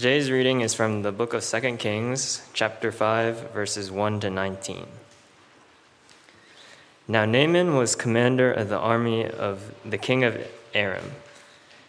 Today's 0.00 0.30
reading 0.30 0.62
is 0.62 0.72
from 0.72 1.02
the 1.02 1.12
book 1.12 1.34
of 1.34 1.44
2 1.44 1.76
Kings, 1.76 2.40
chapter 2.54 2.90
5, 2.90 3.52
verses 3.52 3.90
1 3.90 4.20
to 4.20 4.30
19. 4.30 4.86
Now 7.06 7.26
Naaman 7.26 7.76
was 7.76 7.96
commander 7.96 8.50
of 8.50 8.70
the 8.70 8.78
army 8.78 9.26
of 9.28 9.74
the 9.84 9.98
king 9.98 10.24
of 10.24 10.38
Aram. 10.72 11.12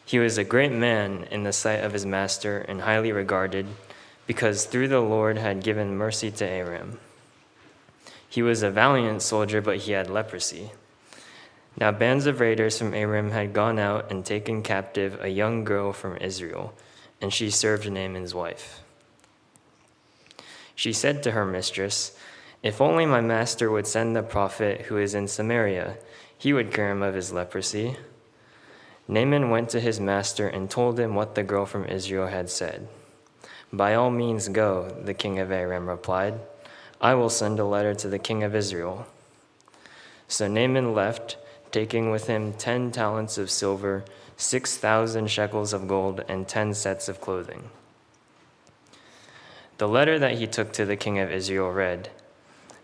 He 0.04 0.20
was 0.20 0.38
a 0.38 0.44
great 0.44 0.74
man 0.74 1.26
in 1.32 1.44
the 1.44 1.54
sight 1.54 1.86
of 1.86 1.94
his 1.94 2.06
master 2.06 2.58
and 2.58 2.82
highly 2.82 3.14
regarded, 3.14 3.66
because 4.28 4.66
through 4.66 4.90
the 4.90 5.00
Lord 5.00 5.38
had 5.38 5.64
given 5.64 5.96
mercy 5.96 6.32
to 6.32 6.46
Aram. 6.46 7.00
He 8.28 8.42
was 8.42 8.62
a 8.62 8.70
valiant 8.70 9.22
soldier, 9.22 9.62
but 9.62 9.78
he 9.78 9.94
had 9.94 10.10
leprosy. 10.10 10.72
Now 11.80 11.94
bands 11.94 12.26
of 12.26 12.42
raiders 12.42 12.78
from 12.78 12.94
Aram 12.94 13.32
had 13.32 13.54
gone 13.54 13.80
out 13.80 14.12
and 14.12 14.26
taken 14.26 14.64
captive 14.64 15.18
a 15.22 15.30
young 15.30 15.64
girl 15.64 15.94
from 15.94 16.18
Israel 16.18 16.74
and 17.22 17.32
she 17.34 17.50
served 17.50 17.90
Naaman's 17.90 18.34
wife. 18.34 18.82
She 20.76 20.94
said 20.94 21.22
to 21.24 21.32
her 21.32 21.46
mistress, 21.46 22.18
If 22.64 22.82
only 22.82 23.06
my 23.06 23.22
master 23.22 23.70
would 23.70 23.86
send 23.86 24.16
the 24.16 24.24
prophet 24.24 24.82
who 24.88 24.98
is 24.98 25.14
in 25.14 25.28
Samaria, 25.28 25.98
he 26.38 26.54
would 26.54 26.74
cure 26.74 26.90
him 26.90 27.04
of 27.04 27.14
his 27.14 27.32
leprosy. 27.32 27.98
Naaman 29.08 29.50
went 29.50 29.70
to 29.70 29.80
his 29.80 30.00
master 30.00 30.48
and 30.48 30.70
told 30.70 31.00
him 31.00 31.14
what 31.14 31.36
the 31.36 31.44
girl 31.44 31.66
from 31.66 31.86
Israel 31.86 32.28
had 32.28 32.50
said. 32.50 32.88
By 33.72 33.94
all 33.94 34.10
means 34.10 34.48
go, 34.50 34.90
the 35.04 35.14
king 35.14 35.38
of 35.38 35.52
Aram 35.52 35.88
replied. 35.88 36.40
I 37.00 37.14
will 37.14 37.30
send 37.30 37.60
a 37.60 37.66
letter 37.66 37.94
to 37.96 38.08
the 38.08 38.20
king 38.20 38.44
of 38.44 38.56
Israel. 38.56 39.06
So 40.28 40.48
Naaman 40.48 40.94
left, 40.94 41.38
taking 41.72 42.12
with 42.12 42.28
him 42.28 42.54
ten 42.54 42.92
talents 42.92 43.38
of 43.38 43.50
silver 43.50 44.04
6,000 44.42 45.30
shekels 45.30 45.72
of 45.72 45.88
gold, 45.88 46.24
and 46.28 46.48
10 46.48 46.74
sets 46.74 47.08
of 47.08 47.22
clothing. 47.22 47.70
The 49.78 49.88
letter 49.88 50.18
that 50.18 50.40
he 50.40 50.48
took 50.48 50.74
to 50.74 50.86
the 50.86 50.96
king 50.96 51.20
of 51.20 51.32
Israel 51.32 51.70
read 51.70 52.10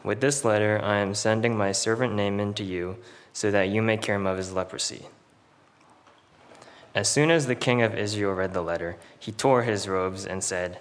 With 0.03 0.21
this 0.21 0.45
letter 0.45 0.79
I 0.83 0.97
am 0.97 1.15
sending 1.15 1.57
my 1.57 1.71
servant 1.71 2.13
Naaman 2.13 2.53
to 2.55 2.63
you, 2.63 2.97
so 3.33 3.49
that 3.49 3.69
you 3.69 3.81
may 3.81 3.97
cure 3.97 4.17
him 4.17 4.27
of 4.27 4.37
his 4.37 4.53
leprosy. 4.53 5.07
As 6.93 7.09
soon 7.09 7.31
as 7.31 7.47
the 7.47 7.55
king 7.55 7.81
of 7.81 7.97
Israel 7.97 8.33
read 8.33 8.53
the 8.53 8.61
letter, 8.61 8.97
he 9.19 9.31
tore 9.31 9.63
his 9.63 9.87
robes 9.87 10.25
and 10.27 10.43
said, 10.43 10.79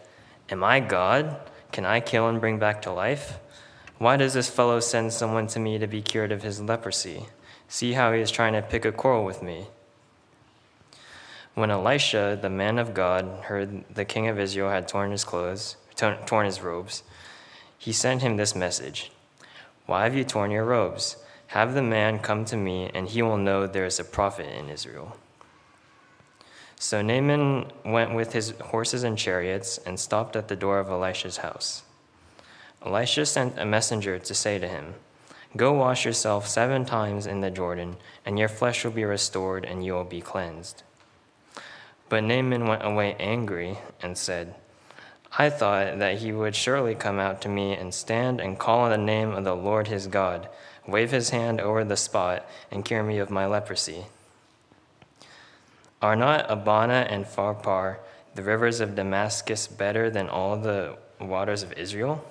Am 0.51 0.63
I 0.63 0.81
God? 0.81 1.39
Can 1.73 1.87
I 1.87 2.01
kill 2.01 2.29
and 2.29 2.41
bring 2.41 2.59
back 2.59 2.83
to 2.83 2.93
life? 2.93 3.39
Why 3.97 4.19
does 4.19 4.35
this 4.35 4.51
fellow 4.51 4.81
send 4.81 5.15
someone 5.15 5.47
to 5.49 5.59
me 5.59 5.79
to 5.79 5.87
be 5.87 6.03
cured 6.03 6.33
of 6.33 6.43
his 6.43 6.61
leprosy? 6.61 7.29
See 7.69 7.93
how 7.93 8.13
he 8.13 8.21
is 8.21 8.31
trying 8.31 8.53
to 8.53 8.63
pick 8.63 8.85
a 8.85 8.93
quarrel 8.93 9.25
with 9.25 9.43
me. 9.43 9.67
When 11.55 11.71
Elisha, 11.71 12.39
the 12.41 12.51
man 12.51 12.79
of 12.79 12.95
God, 12.95 13.45
heard 13.45 13.85
the 13.95 14.05
king 14.05 14.29
of 14.29 14.39
Israel 14.39 14.71
had 14.71 14.89
torn 14.89 15.11
his 15.11 15.25
clothes, 15.25 15.77
torn 15.97 16.45
his 16.47 16.61
robes, 16.61 17.03
he 17.79 17.93
sent 17.93 18.23
him 18.23 18.37
this 18.37 18.55
message 18.55 19.11
Why 19.87 20.05
have 20.05 20.15
you 20.15 20.25
torn 20.25 20.51
your 20.51 20.65
robes? 20.65 21.17
Have 21.49 21.75
the 21.75 21.83
man 21.83 22.19
come 22.19 22.45
to 22.47 22.57
me, 22.57 22.91
and 22.93 23.09
he 23.09 23.23
will 23.23 23.37
know 23.37 23.67
there 23.67 23.87
is 23.87 24.01
a 24.01 24.05
prophet 24.05 24.47
in 24.47 24.69
Israel. 24.69 25.17
So 26.79 27.01
Naaman 27.01 27.71
went 27.85 28.15
with 28.15 28.33
his 28.33 28.51
horses 28.61 29.03
and 29.03 29.17
chariots 29.17 29.79
and 29.79 29.99
stopped 29.99 30.37
at 30.37 30.49
the 30.49 30.57
door 30.57 30.79
of 30.79 30.91
Elisha's 30.91 31.39
house. 31.39 31.85
Elisha 32.85 33.25
sent 33.25 33.59
a 33.59 33.65
messenger 33.65 34.19
to 34.19 34.35
say 34.35 34.59
to 34.59 34.69
him, 34.69 34.95
Go 35.55 35.73
wash 35.73 36.05
yourself 36.05 36.49
seven 36.49 36.85
times 36.85 37.27
in 37.27 37.41
the 37.41 37.51
Jordan, 37.51 37.97
and 38.25 38.39
your 38.39 38.49
flesh 38.49 38.85
will 38.85 38.93
be 38.93 39.05
restored, 39.05 39.65
and 39.65 39.85
you 39.85 39.93
will 39.93 40.05
be 40.05 40.21
cleansed. 40.21 40.83
But 42.09 42.25
Naaman 42.25 42.67
went 42.67 42.85
away 42.85 43.17
angry 43.19 43.79
and 44.01 44.17
said, 44.17 44.55
I 45.39 45.51
thought 45.51 45.99
that 45.99 46.19
he 46.19 46.33
would 46.33 46.55
surely 46.55 46.95
come 46.95 47.19
out 47.19 47.43
to 47.43 47.49
me 47.49 47.75
and 47.75 47.93
stand 47.93 48.41
and 48.41 48.59
call 48.59 48.81
on 48.81 48.91
the 48.91 48.97
name 48.97 49.33
of 49.33 49.45
the 49.45 49.55
Lord 49.55 49.89
his 49.89 50.07
God, 50.07 50.49
wave 50.87 51.11
his 51.11 51.31
hand 51.31 51.61
over 51.61 51.85
the 51.85 51.97
spot, 51.97 52.49
and 52.71 52.85
cure 52.85 53.03
me 53.03 53.19
of 53.19 53.31
my 53.31 53.45
leprosy. 53.45 54.07
Are 56.01 56.17
not 56.17 56.51
Abana 56.51 57.07
and 57.11 57.25
Pharpar, 57.25 57.99
the 58.35 58.43
rivers 58.43 58.81
of 58.81 58.95
Damascus, 58.95 59.67
better 59.67 60.11
than 60.11 60.29
all 60.29 60.57
the 60.57 60.97
waters 61.21 61.63
of 61.63 61.73
Israel? 61.73 62.25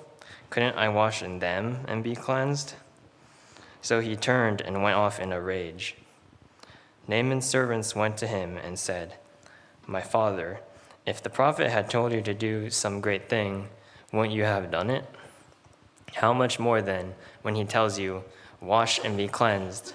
Couldn't 0.50 0.76
I 0.76 0.88
wash 0.88 1.22
in 1.22 1.40
them 1.40 1.84
and 1.88 2.02
be 2.02 2.14
cleansed? 2.14 2.74
So 3.86 4.00
he 4.00 4.16
turned 4.16 4.60
and 4.62 4.82
went 4.82 4.96
off 4.96 5.20
in 5.20 5.30
a 5.30 5.40
rage. 5.40 5.94
Naaman's 7.06 7.46
servants 7.46 7.94
went 7.94 8.16
to 8.16 8.26
him 8.26 8.56
and 8.56 8.76
said, 8.76 9.14
my 9.86 10.00
father, 10.00 10.58
if 11.06 11.22
the 11.22 11.30
prophet 11.30 11.70
had 11.70 11.88
told 11.88 12.10
you 12.10 12.20
to 12.22 12.34
do 12.34 12.68
some 12.68 13.00
great 13.00 13.28
thing, 13.28 13.68
wouldn't 14.12 14.34
you 14.34 14.42
have 14.42 14.72
done 14.72 14.90
it? 14.90 15.04
How 16.16 16.32
much 16.32 16.58
more 16.58 16.82
then 16.82 17.14
when 17.42 17.54
he 17.54 17.64
tells 17.64 17.96
you, 17.96 18.24
Wash 18.60 18.98
and 19.04 19.16
be 19.16 19.28
cleansed? 19.28 19.94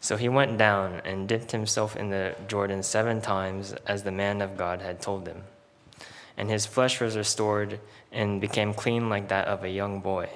So 0.00 0.16
he 0.16 0.28
went 0.28 0.56
down 0.56 1.02
and 1.04 1.26
dipped 1.26 1.50
himself 1.50 1.96
in 1.96 2.10
the 2.10 2.36
Jordan 2.46 2.84
seven 2.84 3.20
times, 3.20 3.74
as 3.88 4.04
the 4.04 4.12
man 4.12 4.40
of 4.40 4.56
God 4.56 4.82
had 4.82 5.02
told 5.02 5.26
him. 5.26 5.42
And 6.36 6.48
his 6.48 6.64
flesh 6.64 7.00
was 7.00 7.16
restored 7.16 7.80
and 8.12 8.40
became 8.40 8.72
clean 8.72 9.08
like 9.08 9.26
that 9.30 9.48
of 9.48 9.64
a 9.64 9.68
young 9.68 9.98
boy. 9.98 10.28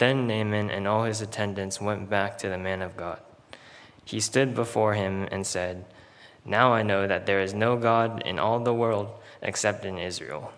Then 0.00 0.26
Naaman 0.26 0.70
and 0.70 0.88
all 0.88 1.04
his 1.04 1.20
attendants 1.20 1.80
went 1.80 2.08
back 2.08 2.38
to 2.38 2.48
the 2.48 2.58
man 2.58 2.80
of 2.82 2.96
God. 2.96 3.20
He 4.04 4.18
stood 4.18 4.54
before 4.54 4.94
him 4.94 5.28
and 5.30 5.46
said, 5.46 5.84
now 6.44 6.72
I 6.72 6.82
know 6.82 7.06
that 7.06 7.26
there 7.26 7.40
is 7.40 7.52
no 7.52 7.76
God 7.76 8.22
in 8.24 8.38
all 8.38 8.60
the 8.60 8.74
world 8.74 9.10
except 9.42 9.84
in 9.84 9.98
Israel. 9.98 10.52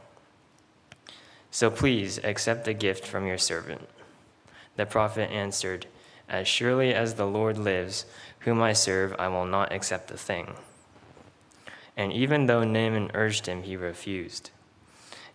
So 1.50 1.70
please 1.70 2.18
accept 2.22 2.64
the 2.64 2.74
gift 2.74 3.06
from 3.06 3.26
your 3.26 3.38
servant. 3.38 3.88
The 4.76 4.86
prophet 4.86 5.30
answered, 5.30 5.86
As 6.28 6.48
surely 6.48 6.94
as 6.94 7.14
the 7.14 7.26
Lord 7.26 7.58
lives, 7.58 8.06
whom 8.40 8.62
I 8.62 8.72
serve, 8.72 9.14
I 9.18 9.28
will 9.28 9.44
not 9.44 9.72
accept 9.72 10.10
a 10.10 10.16
thing. 10.16 10.54
And 11.96 12.12
even 12.12 12.46
though 12.46 12.64
Naaman 12.64 13.10
urged 13.12 13.46
him, 13.46 13.64
he 13.64 13.76
refused. 13.76 14.50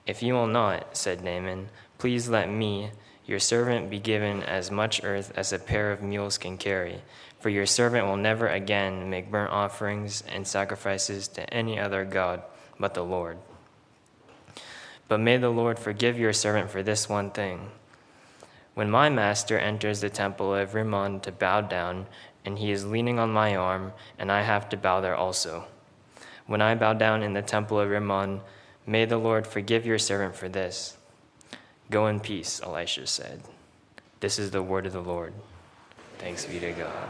If 0.07 0.23
you 0.23 0.33
will 0.33 0.47
not, 0.47 0.97
said 0.97 1.23
Naaman, 1.23 1.69
please 1.99 2.29
let 2.29 2.49
me, 2.49 2.91
your 3.27 3.39
servant, 3.39 3.89
be 3.89 3.99
given 3.99 4.41
as 4.43 4.71
much 4.71 5.03
earth 5.03 5.31
as 5.35 5.53
a 5.53 5.59
pair 5.59 5.91
of 5.91 6.01
mules 6.01 6.37
can 6.37 6.57
carry 6.57 7.01
for 7.39 7.49
your 7.49 7.65
servant 7.65 8.05
will 8.05 8.17
never 8.17 8.47
again 8.47 9.09
make 9.09 9.31
burnt 9.31 9.51
offerings 9.51 10.23
and 10.27 10.47
sacrifices 10.47 11.27
to 11.29 11.53
any 11.53 11.79
other 11.79 12.03
God 12.03 12.41
but 12.79 12.93
the 12.93 13.03
Lord. 13.03 13.37
But 15.07 15.19
may 15.19 15.37
the 15.37 15.49
Lord 15.49 15.79
forgive 15.79 16.19
your 16.19 16.33
servant 16.33 16.69
for 16.69 16.83
this 16.83 17.07
one 17.07 17.31
thing. 17.31 17.69
When 18.73 18.89
my 18.89 19.09
master 19.09 19.57
enters 19.57 20.01
the 20.01 20.09
temple 20.09 20.53
of 20.53 20.73
Rimmon 20.73 21.21
to 21.21 21.31
bow 21.31 21.61
down, 21.61 22.07
and 22.43 22.59
he 22.59 22.71
is 22.71 22.85
leaning 22.85 23.17
on 23.17 23.31
my 23.31 23.55
arm, 23.55 23.93
and 24.19 24.31
I 24.31 24.41
have 24.41 24.69
to 24.69 24.77
bow 24.77 25.01
there 25.01 25.15
also. 25.15 25.65
When 26.45 26.61
I 26.61 26.75
bow 26.75 26.93
down 26.93 27.23
in 27.23 27.33
the 27.33 27.41
temple 27.41 27.79
of 27.79 27.89
Rimmon, 27.89 28.41
may 28.85 29.05
the 29.05 29.17
Lord 29.17 29.47
forgive 29.47 29.85
your 29.85 29.97
servant 29.97 30.35
for 30.35 30.49
this. 30.49 30.96
Go 31.89 32.07
in 32.07 32.19
peace, 32.19 32.59
Elisha 32.61 33.07
said. 33.07 33.41
This 34.19 34.39
is 34.39 34.51
the 34.51 34.61
word 34.61 34.85
of 34.85 34.91
the 34.91 35.01
Lord. 35.01 35.33
Thanks 36.17 36.45
be 36.45 36.59
to 36.59 36.73
God. 36.73 37.09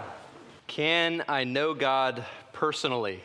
Can 0.67 1.23
I 1.27 1.45
know 1.45 1.73
God 1.73 2.23
personally? 2.53 3.23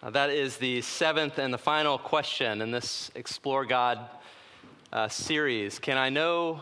Uh, 0.00 0.10
that 0.10 0.30
is 0.30 0.56
the 0.58 0.80
seventh 0.82 1.38
and 1.38 1.52
the 1.52 1.58
final 1.58 1.98
question 1.98 2.62
in 2.62 2.70
this 2.70 3.10
Explore 3.16 3.64
God 3.64 3.98
uh, 4.92 5.08
series. 5.08 5.80
Can 5.80 5.98
I 5.98 6.08
know 6.08 6.60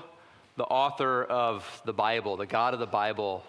the 0.56 0.64
author 0.64 1.24
of 1.24 1.82
the 1.84 1.92
Bible, 1.92 2.38
the 2.38 2.46
God 2.46 2.72
of 2.72 2.80
the 2.80 2.86
Bible? 2.86 3.44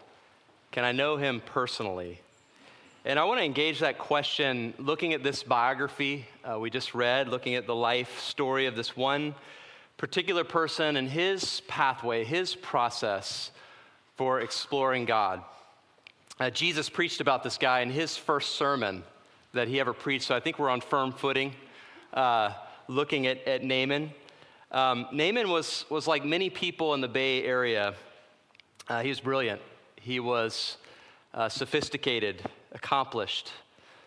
Can 0.72 0.84
I 0.84 0.92
know 0.92 1.16
him 1.16 1.42
personally? 1.46 2.20
And 3.06 3.18
I 3.18 3.24
want 3.24 3.40
to 3.40 3.46
engage 3.46 3.80
that 3.80 3.98
question 3.98 4.74
looking 4.78 5.14
at 5.14 5.24
this 5.24 5.42
biography 5.42 6.26
uh, 6.44 6.60
we 6.60 6.70
just 6.70 6.94
read, 6.94 7.30
looking 7.30 7.56
at 7.56 7.66
the 7.66 7.76
life 7.76 8.20
story 8.20 8.66
of 8.66 8.76
this 8.76 8.98
one 8.98 9.34
particular 9.98 10.44
person 10.44 10.96
and 10.96 11.10
his 11.10 11.62
pathway, 11.68 12.24
his 12.24 12.56
process 12.56 13.52
for 14.16 14.42
exploring 14.42 15.06
God. 15.06 15.44
Uh, 16.40 16.50
Jesus 16.50 16.90
preached 16.90 17.20
about 17.20 17.44
this 17.44 17.58
guy 17.58 17.82
in 17.82 17.90
his 17.90 18.16
first 18.16 18.56
sermon 18.56 19.04
that 19.54 19.68
he 19.68 19.80
ever 19.80 19.94
preached, 19.94 20.26
so 20.26 20.36
I 20.36 20.40
think 20.40 20.60
we're 20.60 20.70
on 20.70 20.82
firm 20.82 21.12
footing. 21.12 21.54
Uh, 22.14 22.52
looking 22.88 23.28
at, 23.28 23.46
at 23.48 23.64
Naaman. 23.64 24.12
Um, 24.72 25.08
Naaman 25.12 25.50
was, 25.50 25.86
was 25.90 26.08
like 26.08 26.26
many 26.26 26.50
people 26.50 26.94
in 26.94 27.02
the 27.02 27.08
Bay 27.08 27.44
Area. 27.44 27.94
Uh, 28.88 29.02
he 29.02 29.10
was 29.10 29.20
brilliant. 29.20 29.62
He 29.98 30.20
was 30.20 30.78
uh, 31.34 31.50
sophisticated, 31.50 32.44
accomplished, 32.72 33.52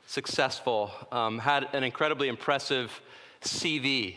successful, 0.06 0.90
um, 1.12 1.38
had 1.38 1.68
an 1.72 1.84
incredibly 1.84 2.28
impressive 2.28 3.00
CV. 3.42 4.16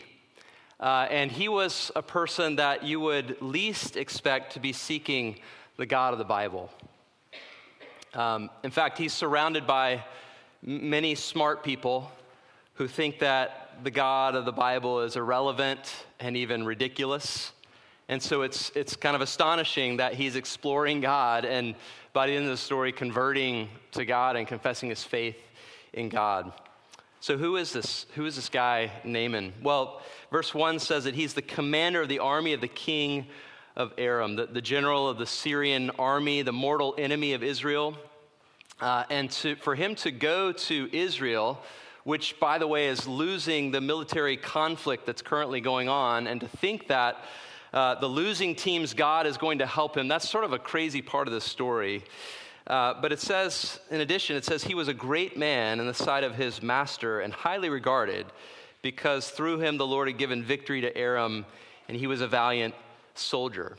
Uh, 0.84 1.06
and 1.08 1.32
he 1.32 1.48
was 1.48 1.90
a 1.96 2.02
person 2.02 2.56
that 2.56 2.84
you 2.84 3.00
would 3.00 3.40
least 3.40 3.96
expect 3.96 4.52
to 4.52 4.60
be 4.60 4.70
seeking 4.70 5.40
the 5.78 5.86
God 5.86 6.12
of 6.12 6.18
the 6.18 6.26
Bible. 6.26 6.70
Um, 8.12 8.50
in 8.62 8.70
fact, 8.70 8.98
he's 8.98 9.14
surrounded 9.14 9.66
by 9.66 10.04
many 10.62 11.14
smart 11.14 11.64
people 11.64 12.12
who 12.74 12.86
think 12.86 13.18
that 13.20 13.78
the 13.82 13.90
God 13.90 14.34
of 14.34 14.44
the 14.44 14.52
Bible 14.52 15.00
is 15.00 15.16
irrelevant 15.16 16.04
and 16.20 16.36
even 16.36 16.66
ridiculous. 16.66 17.52
And 18.10 18.22
so 18.22 18.42
it's, 18.42 18.70
it's 18.74 18.94
kind 18.94 19.16
of 19.16 19.22
astonishing 19.22 19.96
that 19.96 20.12
he's 20.12 20.36
exploring 20.36 21.00
God 21.00 21.46
and 21.46 21.76
by 22.12 22.26
the 22.26 22.34
end 22.34 22.44
of 22.44 22.50
the 22.50 22.58
story, 22.58 22.92
converting 22.92 23.70
to 23.92 24.04
God 24.04 24.36
and 24.36 24.46
confessing 24.46 24.90
his 24.90 25.02
faith 25.02 25.38
in 25.94 26.10
God. 26.10 26.52
So, 27.24 27.38
who 27.38 27.56
is 27.56 27.72
this? 27.72 28.04
Who 28.16 28.26
is 28.26 28.36
this 28.36 28.50
guy, 28.50 28.90
Naaman? 29.02 29.54
Well, 29.62 30.02
verse 30.30 30.52
1 30.52 30.78
says 30.78 31.04
that 31.04 31.14
he's 31.14 31.32
the 31.32 31.40
commander 31.40 32.02
of 32.02 32.10
the 32.10 32.18
army 32.18 32.52
of 32.52 32.60
the 32.60 32.68
king 32.68 33.28
of 33.76 33.94
Aram, 33.96 34.36
the, 34.36 34.44
the 34.44 34.60
general 34.60 35.08
of 35.08 35.16
the 35.16 35.24
Syrian 35.24 35.88
army, 35.98 36.42
the 36.42 36.52
mortal 36.52 36.94
enemy 36.98 37.32
of 37.32 37.42
Israel. 37.42 37.96
Uh, 38.78 39.04
and 39.08 39.30
to, 39.30 39.56
for 39.56 39.74
him 39.74 39.94
to 39.94 40.10
go 40.10 40.52
to 40.52 40.90
Israel, 40.92 41.62
which, 42.02 42.38
by 42.40 42.58
the 42.58 42.66
way, 42.66 42.88
is 42.88 43.08
losing 43.08 43.70
the 43.70 43.80
military 43.80 44.36
conflict 44.36 45.06
that's 45.06 45.22
currently 45.22 45.62
going 45.62 45.88
on, 45.88 46.26
and 46.26 46.42
to 46.42 46.48
think 46.48 46.88
that 46.88 47.24
uh, 47.72 47.94
the 47.94 48.06
losing 48.06 48.54
team's 48.54 48.92
God 48.92 49.26
is 49.26 49.38
going 49.38 49.60
to 49.60 49.66
help 49.66 49.96
him, 49.96 50.08
that's 50.08 50.28
sort 50.28 50.44
of 50.44 50.52
a 50.52 50.58
crazy 50.58 51.00
part 51.00 51.26
of 51.26 51.32
the 51.32 51.40
story. 51.40 52.04
Uh, 52.66 52.94
but 53.00 53.12
it 53.12 53.20
says, 53.20 53.78
in 53.90 54.00
addition, 54.00 54.36
it 54.36 54.44
says 54.44 54.64
he 54.64 54.74
was 54.74 54.88
a 54.88 54.94
great 54.94 55.36
man 55.36 55.80
in 55.80 55.86
the 55.86 55.94
sight 55.94 56.24
of 56.24 56.34
his 56.34 56.62
master 56.62 57.20
and 57.20 57.32
highly 57.32 57.68
regarded 57.68 58.26
because 58.80 59.28
through 59.28 59.58
him 59.58 59.76
the 59.76 59.86
Lord 59.86 60.08
had 60.08 60.18
given 60.18 60.42
victory 60.42 60.80
to 60.80 60.96
Aram 60.96 61.44
and 61.88 61.96
he 61.96 62.06
was 62.06 62.20
a 62.20 62.28
valiant 62.28 62.74
soldier. 63.14 63.76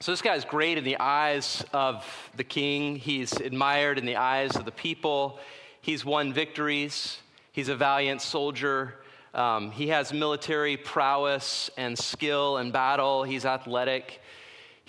So 0.00 0.12
this 0.12 0.22
guy 0.22 0.34
is 0.34 0.44
great 0.44 0.78
in 0.78 0.84
the 0.84 0.98
eyes 0.98 1.64
of 1.72 2.06
the 2.36 2.44
king. 2.44 2.96
He's 2.96 3.32
admired 3.32 3.98
in 3.98 4.06
the 4.06 4.16
eyes 4.16 4.56
of 4.56 4.64
the 4.64 4.72
people. 4.72 5.38
He's 5.82 6.04
won 6.04 6.32
victories. 6.32 7.18
He's 7.52 7.68
a 7.68 7.76
valiant 7.76 8.22
soldier. 8.22 8.94
Um, 9.34 9.70
he 9.70 9.88
has 9.88 10.12
military 10.12 10.76
prowess 10.76 11.70
and 11.76 11.98
skill 11.98 12.58
in 12.58 12.70
battle. 12.70 13.24
He's 13.24 13.44
athletic. 13.44 14.20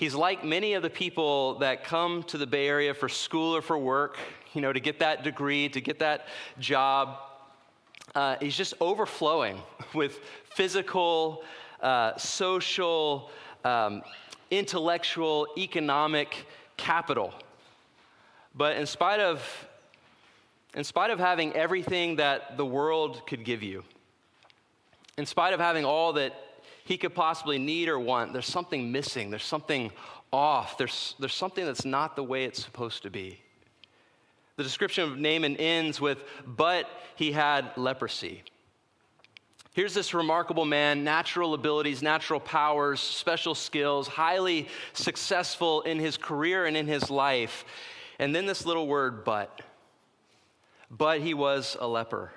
He's 0.01 0.15
like 0.15 0.43
many 0.43 0.73
of 0.73 0.81
the 0.81 0.89
people 0.89 1.59
that 1.59 1.83
come 1.83 2.23
to 2.23 2.39
the 2.39 2.47
Bay 2.47 2.67
Area 2.67 2.91
for 2.91 3.07
school 3.07 3.55
or 3.55 3.61
for 3.61 3.77
work, 3.77 4.17
you 4.51 4.59
know, 4.59 4.73
to 4.73 4.79
get 4.79 4.97
that 4.97 5.23
degree, 5.23 5.69
to 5.69 5.79
get 5.79 5.99
that 5.99 6.25
job. 6.57 7.19
Uh, 8.15 8.35
he's 8.39 8.57
just 8.57 8.73
overflowing 8.81 9.61
with 9.93 10.21
physical, 10.55 11.43
uh, 11.83 12.17
social, 12.17 13.29
um, 13.63 14.01
intellectual, 14.49 15.45
economic 15.55 16.47
capital. 16.77 17.31
But 18.55 18.77
in 18.77 18.87
spite 18.87 19.19
of 19.19 19.67
in 20.73 20.83
spite 20.83 21.11
of 21.11 21.19
having 21.19 21.53
everything 21.53 22.15
that 22.15 22.57
the 22.57 22.65
world 22.65 23.21
could 23.27 23.45
give 23.45 23.61
you, 23.61 23.83
in 25.19 25.27
spite 25.27 25.53
of 25.53 25.59
having 25.59 25.85
all 25.85 26.13
that 26.13 26.33
he 26.91 26.97
could 26.97 27.15
possibly 27.15 27.57
need 27.57 27.87
or 27.87 27.97
want, 27.97 28.33
there's 28.33 28.45
something 28.45 28.91
missing. 28.91 29.29
There's 29.29 29.45
something 29.45 29.93
off. 30.33 30.77
There's, 30.77 31.15
there's 31.19 31.33
something 31.33 31.65
that's 31.65 31.85
not 31.85 32.17
the 32.17 32.23
way 32.23 32.43
it's 32.43 32.61
supposed 32.61 33.03
to 33.03 33.09
be. 33.09 33.39
The 34.57 34.63
description 34.63 35.05
of 35.05 35.17
Naaman 35.17 35.55
ends 35.55 36.01
with, 36.01 36.21
but 36.45 36.89
he 37.15 37.31
had 37.31 37.71
leprosy. 37.77 38.43
Here's 39.73 39.93
this 39.93 40.13
remarkable 40.13 40.65
man, 40.65 41.05
natural 41.05 41.53
abilities, 41.53 42.01
natural 42.01 42.41
powers, 42.41 42.99
special 42.99 43.55
skills, 43.55 44.09
highly 44.09 44.67
successful 44.91 45.83
in 45.83 45.97
his 45.97 46.17
career 46.17 46.65
and 46.65 46.75
in 46.75 46.87
his 46.87 47.09
life. 47.09 47.63
And 48.19 48.35
then 48.35 48.45
this 48.45 48.65
little 48.65 48.85
word, 48.85 49.23
but. 49.23 49.61
But 50.89 51.21
he 51.21 51.33
was 51.33 51.77
a 51.79 51.87
leper. 51.87 52.33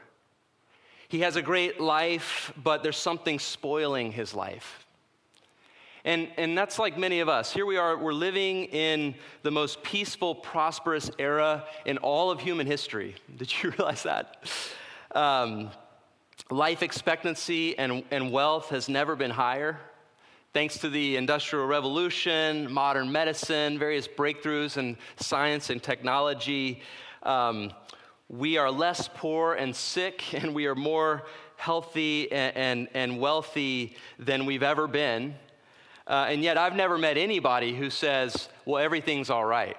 He 1.08 1.20
has 1.20 1.36
a 1.36 1.42
great 1.42 1.80
life, 1.80 2.52
but 2.62 2.82
there's 2.82 2.96
something 2.96 3.38
spoiling 3.38 4.12
his 4.12 4.34
life. 4.34 4.84
And, 6.04 6.28
and 6.36 6.56
that's 6.56 6.78
like 6.78 6.98
many 6.98 7.20
of 7.20 7.30
us. 7.30 7.52
Here 7.52 7.64
we 7.64 7.78
are, 7.78 7.96
we're 7.96 8.12
living 8.12 8.66
in 8.66 9.14
the 9.42 9.50
most 9.50 9.82
peaceful, 9.82 10.34
prosperous 10.34 11.10
era 11.18 11.64
in 11.86 11.96
all 11.98 12.30
of 12.30 12.40
human 12.40 12.66
history. 12.66 13.14
Did 13.36 13.52
you 13.62 13.70
realize 13.70 14.02
that? 14.02 14.46
Um, 15.12 15.70
life 16.50 16.82
expectancy 16.82 17.78
and, 17.78 18.04
and 18.10 18.30
wealth 18.30 18.68
has 18.68 18.88
never 18.88 19.16
been 19.16 19.30
higher. 19.30 19.80
Thanks 20.52 20.78
to 20.78 20.90
the 20.90 21.16
Industrial 21.16 21.66
Revolution, 21.66 22.70
modern 22.70 23.10
medicine, 23.10 23.78
various 23.78 24.06
breakthroughs 24.06 24.76
in 24.76 24.96
science 25.16 25.70
and 25.70 25.82
technology. 25.82 26.82
Um, 27.22 27.72
we 28.28 28.56
are 28.56 28.70
less 28.70 29.08
poor 29.14 29.54
and 29.54 29.74
sick, 29.74 30.34
and 30.42 30.54
we 30.54 30.66
are 30.66 30.74
more 30.74 31.24
healthy 31.56 32.30
and, 32.32 32.56
and, 32.56 32.88
and 32.94 33.20
wealthy 33.20 33.96
than 34.18 34.46
we've 34.46 34.62
ever 34.62 34.86
been. 34.86 35.34
Uh, 36.06 36.26
and 36.28 36.42
yet, 36.42 36.58
I've 36.58 36.76
never 36.76 36.98
met 36.98 37.16
anybody 37.16 37.74
who 37.74 37.88
says, 37.88 38.48
well, 38.66 38.82
everything's 38.82 39.30
all 39.30 39.44
right. 39.44 39.76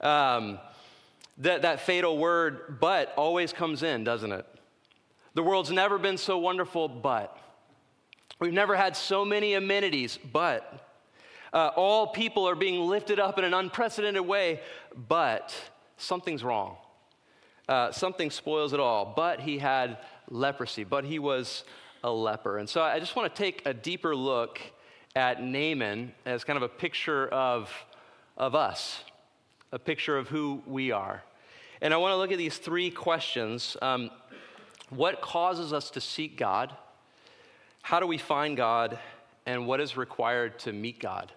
Um, 0.00 0.58
that, 1.38 1.62
that 1.62 1.80
fatal 1.80 2.18
word, 2.18 2.80
but, 2.80 3.14
always 3.16 3.52
comes 3.52 3.82
in, 3.82 4.02
doesn't 4.02 4.32
it? 4.32 4.46
The 5.34 5.42
world's 5.44 5.70
never 5.70 5.96
been 5.98 6.16
so 6.16 6.38
wonderful, 6.38 6.88
but. 6.88 7.36
We've 8.40 8.52
never 8.52 8.74
had 8.74 8.96
so 8.96 9.24
many 9.24 9.54
amenities, 9.54 10.18
but. 10.32 10.86
Uh, 11.52 11.70
all 11.76 12.08
people 12.08 12.48
are 12.48 12.54
being 12.54 12.80
lifted 12.80 13.20
up 13.20 13.38
in 13.38 13.44
an 13.44 13.54
unprecedented 13.54 14.22
way, 14.22 14.60
but 15.08 15.54
something's 15.96 16.42
wrong 16.42 16.76
uh, 17.70 17.92
something 17.92 18.30
spoils 18.30 18.72
it 18.72 18.80
all. 18.80 19.14
But 19.16 19.40
he 19.40 19.58
had 19.58 19.98
leprosy, 20.28 20.84
but 20.84 21.04
he 21.04 21.18
was 21.18 21.64
a 22.02 22.10
leper. 22.10 22.58
And 22.58 22.68
so 22.68 22.82
I 22.82 22.98
just 22.98 23.14
want 23.14 23.32
to 23.34 23.42
take 23.42 23.62
a 23.64 23.72
deeper 23.72 24.14
look 24.14 24.60
at 25.14 25.42
Naaman 25.42 26.12
as 26.26 26.44
kind 26.44 26.56
of 26.56 26.62
a 26.64 26.68
picture 26.68 27.28
of, 27.28 27.72
of 28.36 28.54
us, 28.54 29.04
a 29.72 29.78
picture 29.78 30.18
of 30.18 30.28
who 30.28 30.62
we 30.66 30.90
are. 30.90 31.22
And 31.80 31.94
I 31.94 31.96
want 31.96 32.12
to 32.12 32.16
look 32.16 32.32
at 32.32 32.38
these 32.38 32.58
three 32.58 32.90
questions 32.90 33.76
um, 33.80 34.10
What 34.90 35.20
causes 35.20 35.72
us 35.72 35.90
to 35.90 36.00
seek 36.00 36.36
God? 36.36 36.74
How 37.82 38.00
do 38.00 38.06
we 38.06 38.18
find 38.18 38.56
God? 38.56 38.98
And 39.46 39.66
what 39.66 39.80
is 39.80 39.96
required 39.96 40.58
to 40.60 40.72
meet 40.72 40.98
God? 40.98 41.32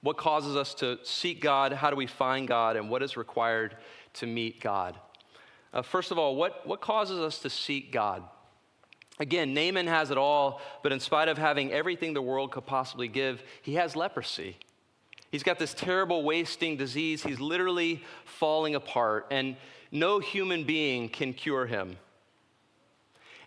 What 0.00 0.16
causes 0.16 0.56
us 0.56 0.74
to 0.74 0.98
seek 1.02 1.40
God? 1.40 1.72
How 1.72 1.90
do 1.90 1.96
we 1.96 2.06
find 2.06 2.48
God? 2.48 2.76
And 2.76 2.90
what 2.90 3.02
is 3.02 3.16
required 3.16 3.76
to 4.14 4.26
meet 4.26 4.60
God? 4.60 4.96
Uh, 5.72 5.82
first 5.82 6.10
of 6.10 6.18
all, 6.18 6.36
what, 6.36 6.66
what 6.66 6.80
causes 6.80 7.20
us 7.20 7.38
to 7.40 7.50
seek 7.50 7.92
God? 7.92 8.22
Again, 9.20 9.52
Naaman 9.52 9.86
has 9.86 10.10
it 10.10 10.18
all, 10.18 10.60
but 10.82 10.92
in 10.92 11.00
spite 11.00 11.28
of 11.28 11.38
having 11.38 11.72
everything 11.72 12.14
the 12.14 12.22
world 12.22 12.52
could 12.52 12.66
possibly 12.66 13.08
give, 13.08 13.42
he 13.62 13.74
has 13.74 13.96
leprosy. 13.96 14.56
He's 15.30 15.42
got 15.42 15.58
this 15.58 15.74
terrible 15.74 16.22
wasting 16.22 16.76
disease. 16.76 17.22
He's 17.22 17.40
literally 17.40 18.02
falling 18.24 18.74
apart, 18.74 19.26
and 19.30 19.56
no 19.90 20.20
human 20.20 20.64
being 20.64 21.08
can 21.08 21.34
cure 21.34 21.66
him. 21.66 21.96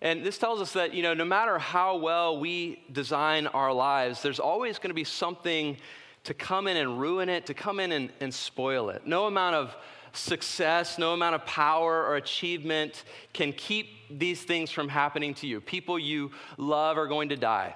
And 0.01 0.25
this 0.25 0.37
tells 0.37 0.61
us 0.61 0.73
that, 0.73 0.93
you 0.93 1.03
know, 1.03 1.13
no 1.13 1.25
matter 1.25 1.57
how 1.59 1.97
well 1.97 2.39
we 2.39 2.83
design 2.91 3.47
our 3.47 3.71
lives, 3.71 4.21
there's 4.21 4.39
always 4.39 4.77
going 4.77 4.89
to 4.89 4.95
be 4.95 5.03
something 5.03 5.77
to 6.23 6.33
come 6.33 6.67
in 6.67 6.77
and 6.77 6.99
ruin 6.99 7.29
it, 7.29 7.45
to 7.47 7.53
come 7.53 7.79
in 7.79 7.91
and, 7.91 8.11
and 8.19 8.33
spoil 8.33 8.89
it. 8.89 9.05
No 9.05 9.25
amount 9.25 9.55
of 9.55 9.75
success, 10.13 10.97
no 10.97 11.13
amount 11.13 11.35
of 11.35 11.45
power 11.45 12.05
or 12.05 12.15
achievement 12.15 13.03
can 13.33 13.53
keep 13.53 13.87
these 14.09 14.43
things 14.43 14.71
from 14.71 14.89
happening 14.89 15.33
to 15.35 15.47
you. 15.47 15.61
People 15.61 15.97
you 15.97 16.31
love 16.57 16.97
are 16.97 17.07
going 17.07 17.29
to 17.29 17.35
die. 17.35 17.75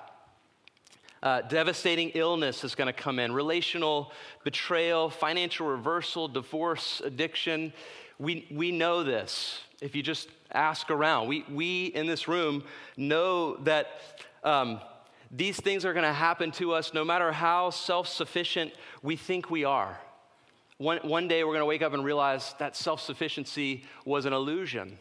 Uh, 1.24 1.42
devastating 1.42 2.10
illness 2.10 2.64
is 2.64 2.76
going 2.76 2.86
to 2.86 2.94
come 2.94 3.18
in, 3.18 3.32
relational 3.32 4.12
betrayal, 4.44 5.10
financial 5.10 5.66
reversal, 5.66 6.28
divorce, 6.28 7.02
addiction. 7.04 7.74
We, 8.20 8.48
we 8.52 8.72
know 8.72 9.04
this. 9.04 9.60
If 9.82 9.96
you 9.96 10.04
just 10.04 10.30
ask 10.52 10.92
around, 10.92 11.28
we, 11.28 11.44
we 11.50 11.86
in 11.88 12.06
this 12.06 12.28
room 12.28 12.64
know 12.96 13.58
that 13.64 13.88
um, 14.44 14.80
these 15.32 15.60
things 15.60 15.84
are 15.84 15.94
going 15.94 16.06
to 16.06 16.14
happen 16.14 16.52
to 16.54 16.74
us 16.74 16.94
no 16.94 17.04
matter 17.04 17.32
how 17.32 17.72
self 17.72 18.08
sufficient 18.08 18.72
we 19.02 19.16
think 19.16 19.50
we 19.50 19.64
are. 19.64 20.00
One, 20.78 20.98
one 21.04 21.28
day 21.28 21.44
we're 21.44 21.54
going 21.54 21.62
to 21.62 21.66
wake 21.66 21.82
up 21.82 21.94
and 21.94 22.04
realize 22.04 22.54
that 22.60 22.76
self 22.76 23.02
sufficiency 23.02 23.86
was 24.04 24.26
an 24.26 24.34
illusion. 24.34 24.98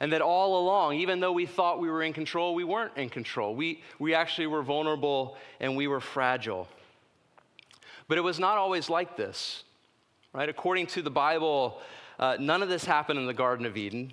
And 0.00 0.12
that 0.12 0.20
all 0.20 0.60
along, 0.60 0.96
even 0.96 1.20
though 1.20 1.32
we 1.32 1.46
thought 1.46 1.80
we 1.80 1.88
were 1.88 2.02
in 2.02 2.12
control, 2.12 2.54
we 2.54 2.64
weren't 2.64 2.96
in 2.96 3.08
control. 3.08 3.54
We, 3.54 3.80
we 3.98 4.12
actually 4.12 4.48
were 4.48 4.62
vulnerable 4.62 5.36
and 5.60 5.76
we 5.76 5.86
were 5.86 6.00
fragile. 6.00 6.68
But 8.08 8.18
it 8.18 8.22
was 8.22 8.38
not 8.38 8.58
always 8.58 8.90
like 8.90 9.16
this, 9.16 9.62
right? 10.32 10.48
According 10.48 10.88
to 10.88 11.02
the 11.02 11.10
Bible, 11.10 11.80
uh, 12.18 12.36
none 12.38 12.62
of 12.62 12.68
this 12.68 12.84
happened 12.84 13.18
in 13.18 13.26
the 13.26 13.32
Garden 13.34 13.64
of 13.64 13.76
Eden. 13.76 14.12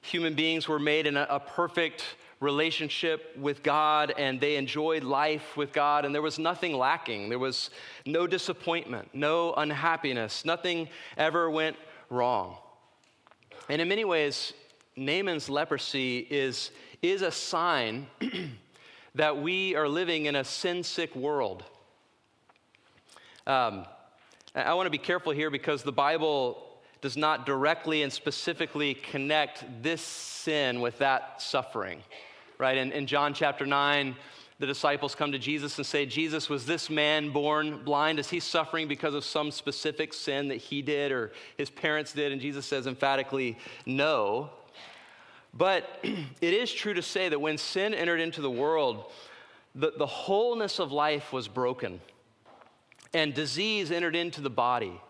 Human 0.00 0.34
beings 0.34 0.68
were 0.68 0.78
made 0.78 1.06
in 1.06 1.16
a, 1.16 1.26
a 1.28 1.40
perfect 1.40 2.04
relationship 2.40 3.36
with 3.36 3.62
God 3.62 4.14
and 4.16 4.40
they 4.40 4.56
enjoyed 4.56 5.04
life 5.04 5.56
with 5.56 5.72
God, 5.72 6.04
and 6.04 6.14
there 6.14 6.22
was 6.22 6.38
nothing 6.38 6.72
lacking. 6.72 7.28
There 7.28 7.38
was 7.38 7.70
no 8.06 8.26
disappointment, 8.26 9.10
no 9.12 9.52
unhappiness, 9.54 10.44
nothing 10.44 10.88
ever 11.16 11.50
went 11.50 11.76
wrong. 12.08 12.56
And 13.68 13.80
in 13.80 13.88
many 13.88 14.04
ways, 14.04 14.54
Naaman's 14.96 15.48
leprosy 15.48 16.26
is, 16.30 16.70
is 17.02 17.22
a 17.22 17.30
sign 17.30 18.06
that 19.14 19.40
we 19.40 19.76
are 19.76 19.88
living 19.88 20.26
in 20.26 20.36
a 20.36 20.44
sin 20.44 20.82
sick 20.82 21.14
world. 21.14 21.62
Um, 23.46 23.84
I 24.54 24.74
want 24.74 24.86
to 24.86 24.90
be 24.90 24.98
careful 24.98 25.32
here 25.32 25.50
because 25.50 25.82
the 25.82 25.92
Bible 25.92 26.66
does 27.00 27.16
not 27.16 27.46
directly 27.46 28.02
and 28.02 28.12
specifically 28.12 28.94
connect 28.94 29.64
this 29.82 30.02
sin 30.02 30.80
with 30.80 30.98
that 30.98 31.40
suffering. 31.40 32.02
Right? 32.60 32.76
In, 32.76 32.92
in 32.92 33.06
John 33.06 33.32
chapter 33.32 33.64
9, 33.64 34.14
the 34.58 34.66
disciples 34.66 35.14
come 35.14 35.32
to 35.32 35.38
Jesus 35.38 35.78
and 35.78 35.86
say, 35.86 36.04
Jesus, 36.04 36.50
was 36.50 36.66
this 36.66 36.90
man 36.90 37.30
born 37.30 37.82
blind? 37.84 38.18
Is 38.18 38.28
he 38.28 38.38
suffering 38.38 38.86
because 38.86 39.14
of 39.14 39.24
some 39.24 39.50
specific 39.50 40.12
sin 40.12 40.48
that 40.48 40.58
he 40.58 40.82
did 40.82 41.10
or 41.10 41.32
his 41.56 41.70
parents 41.70 42.12
did? 42.12 42.32
And 42.32 42.38
Jesus 42.38 42.66
says 42.66 42.86
emphatically, 42.86 43.56
no. 43.86 44.50
But 45.54 45.88
it 46.02 46.52
is 46.52 46.70
true 46.70 46.92
to 46.92 47.00
say 47.00 47.30
that 47.30 47.40
when 47.40 47.56
sin 47.56 47.94
entered 47.94 48.20
into 48.20 48.42
the 48.42 48.50
world, 48.50 49.10
the, 49.74 49.94
the 49.96 50.06
wholeness 50.06 50.78
of 50.78 50.92
life 50.92 51.32
was 51.32 51.48
broken, 51.48 51.98
and 53.14 53.32
disease 53.32 53.90
entered 53.90 54.14
into 54.14 54.42
the 54.42 54.50
body. 54.50 55.00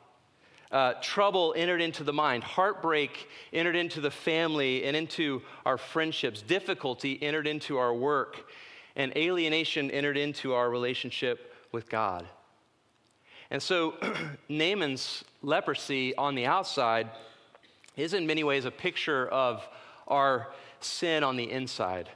Uh, 0.71 0.95
trouble 1.03 1.53
entered 1.57 1.81
into 1.81 2.05
the 2.05 2.12
mind, 2.12 2.45
heartbreak 2.45 3.29
entered 3.53 3.75
into 3.75 4.00
the 4.00 4.11
family 4.11 4.85
and 4.85 4.97
into 4.97 5.43
our 5.67 5.77
friendships, 5.77 6.43
difficulty 6.43 7.21
entered 7.23 7.49
into 7.49 7.77
our 7.77 7.93
work, 7.93 8.49
and 8.95 9.17
alienation 9.17 9.91
entered 9.91 10.17
into 10.17 10.55
our 10.55 10.71
relationship 10.71 11.53
with 11.73 11.89
God. 11.89 12.25
And 13.50 13.61
so, 13.61 13.95
Naaman's 14.49 15.25
leprosy 15.43 16.15
on 16.17 16.37
the 16.37 16.47
outside 16.47 17.11
is 17.97 18.15
in 18.15 18.27
many 18.27 18.45
ways 18.45 18.65
a 18.65 18.71
picture 18.71 19.27
of 19.29 19.67
our 20.07 20.53
sin 20.79 21.25
on 21.25 21.37
the 21.37 21.50
inside. 21.50 22.09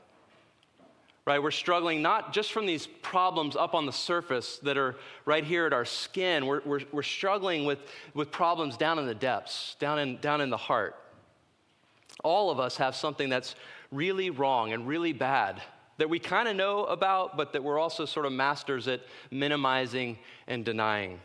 Right? 1.27 1.43
We're 1.43 1.53
struggling 1.53 2.03
not 2.03 2.35
just 2.35 2.53
from 2.53 2.67
these 2.67 2.87
problems 2.87 3.57
up 3.57 3.75
on 3.75 3.87
the 3.87 3.93
surface 3.93 4.59
that 4.59 4.77
are 4.77 4.97
right 5.25 5.43
here 5.43 5.65
at 5.65 5.73
our 5.73 5.87
skin. 5.87 6.45
We're, 6.45 6.61
we're, 6.67 6.81
we're 6.93 7.03
struggling 7.03 7.65
with, 7.65 7.79
with 8.13 8.31
problems 8.31 8.77
down 8.77 8.99
in 8.99 9.07
the 9.07 9.15
depths, 9.15 9.77
down 9.79 9.99
in, 9.99 10.19
down 10.19 10.43
in 10.43 10.51
the 10.51 10.59
heart. 10.59 10.97
All 12.23 12.51
of 12.51 12.61
us 12.61 12.77
have 12.77 12.95
something 12.95 13.31
that's 13.31 13.55
really 13.91 14.29
wrong 14.29 14.73
and 14.75 14.87
really 14.87 15.15
bad 15.15 15.63
that 15.99 16.11
we 16.11 16.19
kind 16.19 16.49
of 16.49 16.57
know 16.57 16.85
about, 16.85 17.37
but 17.37 17.53
that 17.53 17.63
we're 17.63 17.79
also 17.79 18.05
sort 18.05 18.27
of 18.27 18.33
masters 18.33 18.89
at 18.89 19.01
minimizing 19.31 20.19
and 20.47 20.65
denying. 20.65 21.21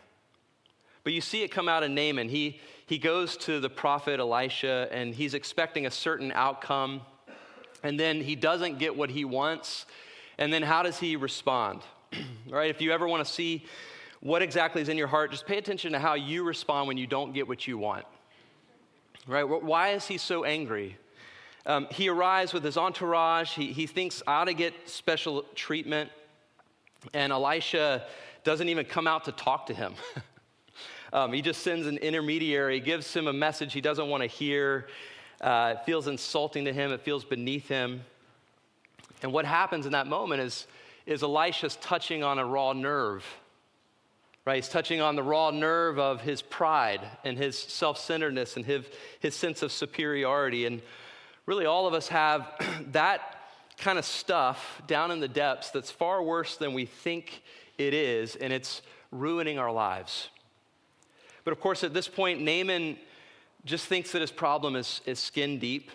But 1.04 1.14
you 1.14 1.22
see 1.22 1.44
it 1.44 1.50
come 1.50 1.68
out 1.68 1.84
in 1.84 1.96
Naaman. 1.96 2.30
He, 2.30 2.60
he 2.86 2.98
goes 2.98 3.36
to 3.38 3.60
the 3.60 3.70
prophet 3.70 4.20
Elisha 4.20 4.88
and 4.92 5.16
he's 5.16 5.34
expecting 5.34 5.86
a 5.86 5.92
certain 5.92 6.32
outcome. 6.34 7.02
And 7.84 8.00
then 8.00 8.22
he 8.22 8.36
doesn't 8.36 8.80
get 8.80 8.96
what 8.96 9.10
he 9.10 9.26
wants. 9.26 9.86
And 10.38 10.52
then 10.52 10.64
how 10.64 10.84
does 10.84 11.00
he 11.00 11.16
respond? 11.16 11.82
right? 12.50 12.70
If 12.70 12.82
you 12.82 12.92
ever 12.92 13.08
want 13.08 13.26
to 13.26 13.32
see 13.32 13.66
what 14.22 14.42
exactly 14.42 14.82
is 14.82 14.90
in 14.90 14.98
your 14.98 15.08
heart, 15.08 15.32
just 15.32 15.46
pay 15.46 15.58
attention 15.58 15.94
to 15.94 16.00
how 16.00 16.14
you 16.16 16.44
respond 16.44 16.88
when 16.88 16.98
you 16.98 17.08
don't 17.08 17.34
get 17.34 17.48
what 17.48 17.68
you 17.68 17.78
want. 17.78 18.06
Right? 19.28 19.44
Why 19.44 19.90
is 19.90 20.08
he 20.08 20.18
so 20.18 20.44
angry? 20.44 20.98
Um, 21.66 21.88
he 21.92 22.10
arrives 22.10 22.52
with 22.52 22.64
his 22.64 22.78
entourage. 22.78 23.54
He, 23.54 23.72
he 23.72 23.86
thinks 23.86 24.24
I 24.26 24.42
ought 24.42 24.46
to 24.46 24.54
get 24.54 24.74
special 24.90 25.44
treatment. 25.56 26.10
And 27.14 27.32
Elisha 27.32 28.06
doesn't 28.44 28.68
even 28.68 28.86
come 28.86 29.08
out 29.08 29.26
to 29.26 29.32
talk 29.32 29.68
to 29.68 29.74
him. 29.74 29.94
Um, 31.12 31.34
he 31.34 31.42
just 31.42 31.64
sends 31.64 31.88
an 31.88 31.98
intermediary, 31.98 32.80
gives 32.80 33.12
him 33.14 33.28
a 33.28 33.34
message 33.34 33.74
he 33.74 33.82
doesn't 33.82 34.08
want 34.08 34.22
to 34.22 34.28
hear. 34.28 34.88
Uh, 35.42 35.76
it 35.78 35.86
feels 35.86 36.08
insulting 36.08 36.66
to 36.66 36.74
him, 36.74 36.92
it 36.92 37.02
feels 37.02 37.24
beneath 37.24 37.68
him. 37.68 38.02
And 39.22 39.34
what 39.34 39.46
happens 39.46 39.86
in 39.86 39.92
that 39.94 40.08
moment 40.08 40.42
is, 40.42 40.68
is 41.06 41.24
Elisha's 41.24 41.76
touching 41.78 42.24
on 42.24 42.40
a 42.40 42.46
raw 42.46 42.74
nerve. 42.74 43.26
Right? 44.46 44.56
He's 44.56 44.70
touching 44.70 45.02
on 45.02 45.16
the 45.16 45.24
raw 45.24 45.52
nerve 45.52 46.00
of 46.00 46.22
his 46.22 46.42
pride 46.42 47.02
and 47.24 47.38
his 47.38 47.58
self 47.58 48.00
centeredness 48.00 48.56
and 48.56 48.66
his, 48.66 48.86
his 49.20 49.36
sense 49.36 49.62
of 49.62 49.72
superiority. 49.72 50.66
And 50.66 50.82
really, 51.46 51.66
all 51.66 51.88
of 51.88 51.94
us 51.94 52.08
have 52.08 52.48
that 52.92 53.36
kind 53.78 53.98
of 53.98 54.06
stuff 54.06 54.82
down 54.88 55.12
in 55.12 55.20
the 55.20 55.28
depths 55.28 55.72
that's 55.72 55.92
far 55.92 56.22
worse 56.22 56.58
than 56.58 56.74
we 56.74 56.86
think 56.86 57.44
it 57.78 57.94
is, 57.94 58.36
and 58.36 58.52
it's 58.52 58.82
ruining 59.12 59.58
our 59.58 59.72
lives. 59.72 60.30
But 61.44 61.54
of 61.54 61.62
course, 61.62 61.84
at 61.84 61.94
this 61.94 62.08
point, 62.08 62.42
Naaman 62.42 62.98
just 63.66 63.88
thinks 63.88 64.12
that 64.12 64.22
his 64.22 64.32
problem 64.32 64.76
is, 64.76 65.02
is 65.06 65.20
skin 65.20 65.60
deep. 65.60 65.92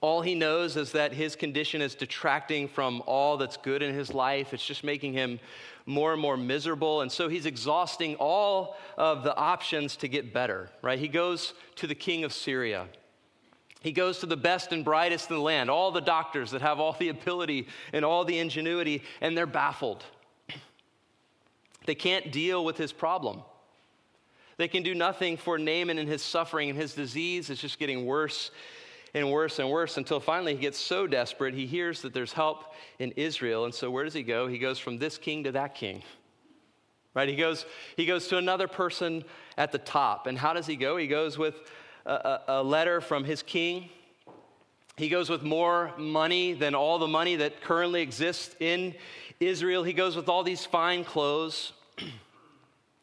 All 0.00 0.22
he 0.22 0.34
knows 0.34 0.76
is 0.76 0.92
that 0.92 1.12
his 1.12 1.36
condition 1.36 1.82
is 1.82 1.94
detracting 1.94 2.66
from 2.66 3.02
all 3.06 3.36
that's 3.36 3.56
good 3.56 3.82
in 3.82 3.94
his 3.94 4.14
life. 4.14 4.54
It's 4.54 4.64
just 4.64 4.84
making 4.84 5.12
him 5.12 5.38
more 5.84 6.12
and 6.12 6.22
more 6.22 6.36
miserable. 6.36 7.02
And 7.02 7.12
so 7.12 7.28
he's 7.28 7.44
exhausting 7.44 8.14
all 8.16 8.76
of 8.96 9.22
the 9.22 9.36
options 9.36 9.96
to 9.96 10.08
get 10.08 10.32
better, 10.32 10.70
right? 10.80 10.98
He 10.98 11.08
goes 11.08 11.54
to 11.76 11.86
the 11.86 11.94
king 11.94 12.24
of 12.24 12.32
Syria. 12.32 12.86
He 13.80 13.92
goes 13.92 14.20
to 14.20 14.26
the 14.26 14.36
best 14.36 14.72
and 14.72 14.84
brightest 14.84 15.28
in 15.28 15.36
the 15.36 15.42
land, 15.42 15.68
all 15.68 15.90
the 15.90 16.00
doctors 16.00 16.52
that 16.52 16.62
have 16.62 16.78
all 16.78 16.96
the 16.98 17.08
ability 17.08 17.66
and 17.92 18.04
all 18.04 18.24
the 18.24 18.38
ingenuity, 18.38 19.02
and 19.20 19.36
they're 19.36 19.46
baffled. 19.46 20.04
They 21.84 21.96
can't 21.96 22.30
deal 22.30 22.64
with 22.64 22.76
his 22.76 22.92
problem. 22.92 23.42
They 24.56 24.68
can 24.68 24.82
do 24.82 24.94
nothing 24.94 25.36
for 25.36 25.58
Naaman 25.58 25.98
and 25.98 26.08
his 26.08 26.22
suffering 26.22 26.70
and 26.70 26.78
his 26.78 26.94
disease 26.94 27.50
is 27.50 27.60
just 27.60 27.78
getting 27.78 28.06
worse 28.06 28.50
and 29.14 29.30
worse 29.30 29.58
and 29.58 29.70
worse 29.70 29.96
until 29.96 30.20
finally 30.20 30.54
he 30.54 30.60
gets 30.60 30.78
so 30.78 31.06
desperate 31.06 31.54
he 31.54 31.66
hears 31.66 32.02
that 32.02 32.14
there's 32.14 32.32
help 32.32 32.74
in 32.98 33.12
Israel. 33.12 33.64
And 33.64 33.74
so 33.74 33.90
where 33.90 34.04
does 34.04 34.14
he 34.14 34.22
go? 34.22 34.46
He 34.46 34.58
goes 34.58 34.78
from 34.78 34.98
this 34.98 35.18
king 35.18 35.44
to 35.44 35.52
that 35.52 35.74
king. 35.74 36.02
Right? 37.14 37.28
He 37.28 37.36
goes, 37.36 37.66
he 37.96 38.06
goes 38.06 38.28
to 38.28 38.38
another 38.38 38.66
person 38.66 39.24
at 39.58 39.70
the 39.70 39.78
top. 39.78 40.26
And 40.26 40.38
how 40.38 40.54
does 40.54 40.66
he 40.66 40.76
go? 40.76 40.96
He 40.96 41.06
goes 41.06 41.36
with 41.36 41.56
a, 42.06 42.12
a, 42.12 42.42
a 42.48 42.62
letter 42.62 43.02
from 43.02 43.24
his 43.24 43.42
king. 43.42 43.90
He 44.96 45.08
goes 45.08 45.28
with 45.28 45.42
more 45.42 45.92
money 45.98 46.54
than 46.54 46.74
all 46.74 46.98
the 46.98 47.06
money 47.06 47.36
that 47.36 47.60
currently 47.60 48.00
exists 48.00 48.56
in 48.60 48.94
Israel. 49.40 49.82
He 49.82 49.92
goes 49.92 50.16
with 50.16 50.28
all 50.28 50.42
these 50.42 50.64
fine 50.64 51.04
clothes. 51.04 51.72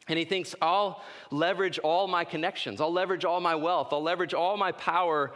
And 0.09 0.17
he 0.17 0.25
thinks, 0.25 0.55
I'll 0.61 1.01
leverage 1.31 1.79
all 1.79 2.07
my 2.07 2.25
connections, 2.25 2.81
I'll 2.81 2.91
leverage 2.91 3.23
all 3.23 3.39
my 3.39 3.55
wealth, 3.55 3.89
I'll 3.91 4.03
leverage 4.03 4.33
all 4.33 4.57
my 4.57 4.71
power 4.73 5.31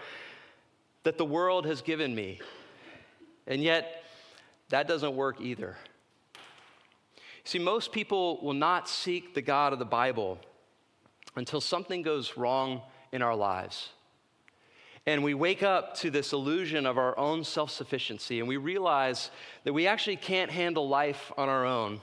that 1.04 1.18
the 1.18 1.26
world 1.26 1.66
has 1.66 1.82
given 1.82 2.14
me. 2.14 2.40
And 3.46 3.62
yet, 3.62 4.04
that 4.70 4.88
doesn't 4.88 5.16
work 5.16 5.40
either. 5.40 5.78
See, 7.44 7.60
most 7.60 7.92
people 7.92 8.40
will 8.42 8.54
not 8.54 8.90
seek 8.90 9.36
the 9.36 9.42
God 9.42 9.74
of 9.74 9.80
the 9.80 9.86
Bible 9.86 10.40
until 11.36 11.62
something 11.62 12.02
goes 12.02 12.38
wrong 12.38 12.82
in 13.12 13.22
our 13.22 13.36
lives. 13.36 13.90
And 15.06 15.24
we 15.24 15.34
wake 15.34 15.62
up 15.62 15.96
to 15.98 16.10
this 16.10 16.32
illusion 16.32 16.86
of 16.86 16.98
our 16.98 17.18
own 17.18 17.44
self 17.44 17.70
sufficiency, 17.70 18.40
and 18.40 18.48
we 18.48 18.56
realize 18.56 19.30
that 19.66 19.74
we 19.74 19.86
actually 19.86 20.16
can't 20.16 20.50
handle 20.50 20.88
life 20.88 21.32
on 21.38 21.50
our 21.50 21.66
own. 21.66 22.00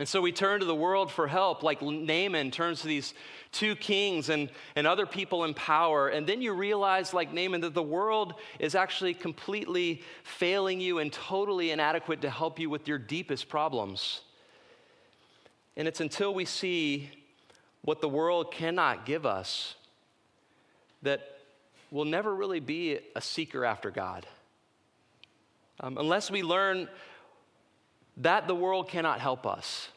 And 0.00 0.08
so 0.08 0.22
we 0.22 0.32
turn 0.32 0.60
to 0.60 0.64
the 0.66 0.74
world 0.74 1.12
for 1.12 1.28
help, 1.28 1.62
like 1.62 1.82
Naaman 1.82 2.50
turns 2.50 2.80
to 2.80 2.86
these 2.86 3.12
two 3.52 3.76
kings 3.76 4.30
and, 4.30 4.48
and 4.74 4.86
other 4.86 5.04
people 5.04 5.44
in 5.44 5.52
power. 5.52 6.08
And 6.08 6.26
then 6.26 6.40
you 6.40 6.54
realize, 6.54 7.12
like 7.12 7.34
Naaman, 7.34 7.60
that 7.60 7.74
the 7.74 7.82
world 7.82 8.32
is 8.58 8.74
actually 8.74 9.12
completely 9.12 10.00
failing 10.22 10.80
you 10.80 11.00
and 11.00 11.12
totally 11.12 11.70
inadequate 11.70 12.22
to 12.22 12.30
help 12.30 12.58
you 12.58 12.70
with 12.70 12.88
your 12.88 12.96
deepest 12.96 13.50
problems. 13.50 14.22
And 15.76 15.86
it's 15.86 16.00
until 16.00 16.32
we 16.32 16.46
see 16.46 17.10
what 17.82 18.00
the 18.00 18.08
world 18.08 18.52
cannot 18.52 19.04
give 19.04 19.26
us 19.26 19.74
that 21.02 21.40
we'll 21.90 22.06
never 22.06 22.34
really 22.34 22.60
be 22.60 23.00
a 23.14 23.20
seeker 23.20 23.66
after 23.66 23.90
God. 23.90 24.26
Um, 25.78 25.98
unless 25.98 26.30
we 26.30 26.42
learn 26.42 26.88
that 28.20 28.46
the 28.46 28.54
world 28.54 28.88
cannot 28.88 29.20
help 29.20 29.46
us. 29.46 29.88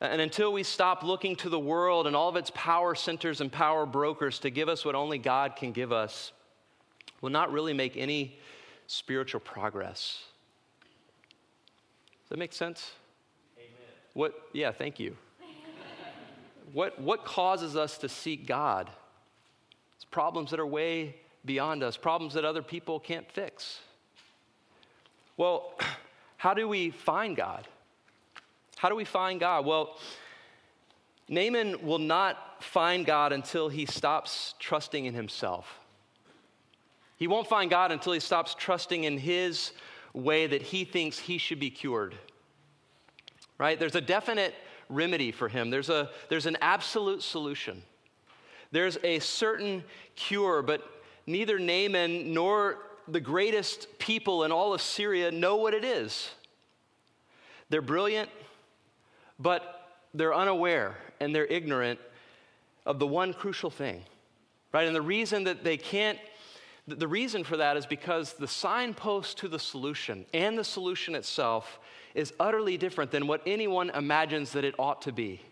And 0.00 0.20
until 0.20 0.52
we 0.52 0.62
stop 0.62 1.02
looking 1.02 1.36
to 1.36 1.48
the 1.48 1.58
world 1.58 2.06
and 2.06 2.14
all 2.14 2.28
of 2.28 2.36
its 2.36 2.50
power 2.54 2.94
centers 2.94 3.40
and 3.40 3.50
power 3.50 3.84
brokers 3.84 4.38
to 4.40 4.50
give 4.50 4.68
us 4.68 4.84
what 4.84 4.94
only 4.94 5.18
God 5.18 5.56
can 5.56 5.72
give 5.72 5.92
us, 5.92 6.32
we'll 7.20 7.32
not 7.32 7.52
really 7.52 7.72
make 7.72 7.96
any 7.96 8.38
spiritual 8.86 9.40
progress. 9.40 10.22
Does 12.22 12.30
that 12.30 12.38
make 12.38 12.52
sense? 12.52 12.92
Amen. 13.58 13.70
What, 14.14 14.34
yeah, 14.52 14.70
thank 14.70 15.00
you. 15.00 15.16
what, 16.72 17.00
what 17.00 17.24
causes 17.24 17.76
us 17.76 17.98
to 17.98 18.08
seek 18.08 18.46
God? 18.46 18.88
It's 19.96 20.04
problems 20.04 20.52
that 20.52 20.60
are 20.60 20.66
way 20.66 21.16
beyond 21.44 21.82
us, 21.82 21.96
problems 21.96 22.34
that 22.34 22.44
other 22.44 22.62
people 22.62 23.00
can't 23.00 23.30
fix. 23.32 23.80
Well, 25.36 25.72
how 26.38 26.54
do 26.54 26.66
we 26.68 26.90
find 26.90 27.36
God? 27.36 27.66
How 28.76 28.88
do 28.88 28.94
we 28.94 29.04
find 29.04 29.40
God? 29.40 29.66
Well, 29.66 29.98
Naaman 31.28 31.84
will 31.84 31.98
not 31.98 32.62
find 32.62 33.04
God 33.04 33.32
until 33.32 33.68
he 33.68 33.86
stops 33.86 34.54
trusting 34.60 35.04
in 35.04 35.14
himself. 35.14 35.80
He 37.16 37.26
won't 37.26 37.48
find 37.48 37.68
God 37.68 37.90
until 37.90 38.12
he 38.12 38.20
stops 38.20 38.54
trusting 38.54 39.02
in 39.02 39.18
his 39.18 39.72
way 40.12 40.46
that 40.46 40.62
he 40.62 40.84
thinks 40.84 41.18
he 41.18 41.38
should 41.38 41.58
be 41.58 41.70
cured. 41.70 42.14
Right? 43.58 43.76
There's 43.78 43.96
a 43.96 44.00
definite 44.00 44.54
remedy 44.88 45.32
for 45.32 45.48
him, 45.48 45.70
there's, 45.70 45.90
a, 45.90 46.08
there's 46.30 46.46
an 46.46 46.56
absolute 46.62 47.22
solution. 47.22 47.82
There's 48.70 48.96
a 49.02 49.18
certain 49.18 49.82
cure, 50.14 50.62
but 50.62 50.82
neither 51.26 51.58
Naaman 51.58 52.32
nor 52.32 52.78
the 53.08 53.20
greatest 53.20 53.98
people 53.98 54.44
in 54.44 54.52
all 54.52 54.74
of 54.74 54.82
Syria 54.82 55.30
know 55.30 55.56
what 55.56 55.74
it 55.74 55.84
is. 55.84 56.30
They're 57.70 57.82
brilliant, 57.82 58.30
but 59.38 59.88
they're 60.14 60.34
unaware 60.34 60.96
and 61.20 61.34
they're 61.34 61.46
ignorant 61.46 61.98
of 62.86 62.98
the 62.98 63.06
one 63.06 63.32
crucial 63.32 63.70
thing, 63.70 64.02
right? 64.72 64.86
And 64.86 64.96
the 64.96 65.02
reason 65.02 65.44
that 65.44 65.64
they 65.64 65.76
can't, 65.76 66.18
the 66.86 67.08
reason 67.08 67.44
for 67.44 67.56
that 67.58 67.76
is 67.76 67.84
because 67.84 68.34
the 68.34 68.48
signpost 68.48 69.38
to 69.38 69.48
the 69.48 69.58
solution 69.58 70.24
and 70.32 70.58
the 70.58 70.64
solution 70.64 71.14
itself 71.14 71.78
is 72.14 72.32
utterly 72.40 72.76
different 72.76 73.10
than 73.10 73.26
what 73.26 73.42
anyone 73.46 73.90
imagines 73.90 74.52
that 74.52 74.64
it 74.64 74.74
ought 74.78 75.02
to 75.02 75.12
be. 75.12 75.42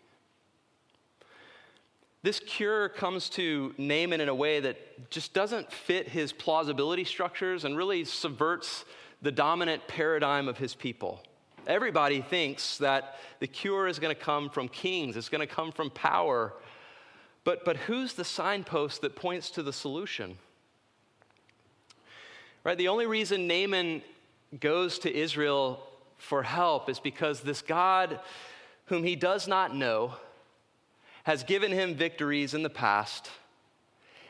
This 2.27 2.41
cure 2.41 2.89
comes 2.89 3.29
to 3.29 3.73
Naaman 3.79 4.21
in 4.21 4.29
a 4.29 4.35
way 4.35 4.59
that 4.59 5.11
just 5.11 5.33
doesn't 5.33 5.73
fit 5.73 6.09
his 6.09 6.33
plausibility 6.33 7.05
structures 7.05 7.65
and 7.65 7.77
really 7.77 8.05
subverts 8.05 8.85
the 9.23 9.31
dominant 9.31 9.87
paradigm 9.87 10.49
of 10.49 10.59
his 10.59 10.75
people. 10.75 11.23
Everybody 11.69 12.23
thinks 12.23 12.79
that 12.79 13.21
the 13.39 13.47
cure 13.47 13.87
is 13.87 14.01
going 14.01 14.13
to 14.13 14.21
come 14.21 14.51
from 14.51 14.67
kings, 14.67 15.17
it's 15.17 15.29
going 15.29 15.47
to 15.47 15.55
come 15.55 15.71
from 15.71 15.89
power. 15.89 16.53
But, 17.45 17.65
but 17.65 17.77
who's 17.77 18.15
the 18.15 18.25
signpost 18.25 19.03
that 19.03 19.15
points 19.15 19.49
to 19.51 19.63
the 19.63 19.73
solution? 19.73 20.37
Right? 22.65 22.77
The 22.77 22.89
only 22.89 23.07
reason 23.07 23.47
Naaman 23.47 24.03
goes 24.59 24.99
to 24.99 25.17
Israel 25.17 25.81
for 26.19 26.43
help 26.43 26.91
is 26.91 26.99
because 26.99 27.43
this 27.43 27.63
God, 27.63 28.19
whom 28.87 29.05
he 29.05 29.15
does 29.15 29.47
not 29.47 29.77
know, 29.77 30.17
has 31.27 31.43
given 31.43 31.73
him 31.73 31.97
victories 31.97 32.55
in 32.55 32.63
the 32.63 32.71
past. 32.71 33.33